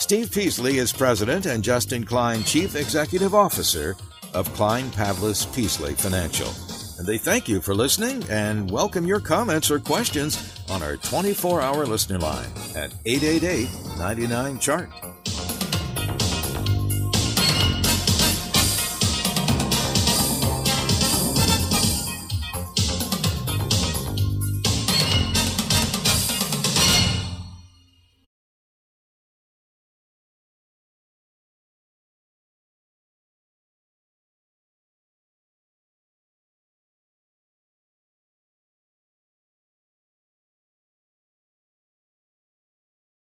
[0.00, 3.94] Steve Peasley is president and Justin Klein, chief executive officer
[4.32, 6.50] of Klein Pavlis Peasley Financial.
[6.98, 11.60] And they thank you for listening and welcome your comments or questions on our 24
[11.60, 14.88] hour listener line at 888 99 Chart.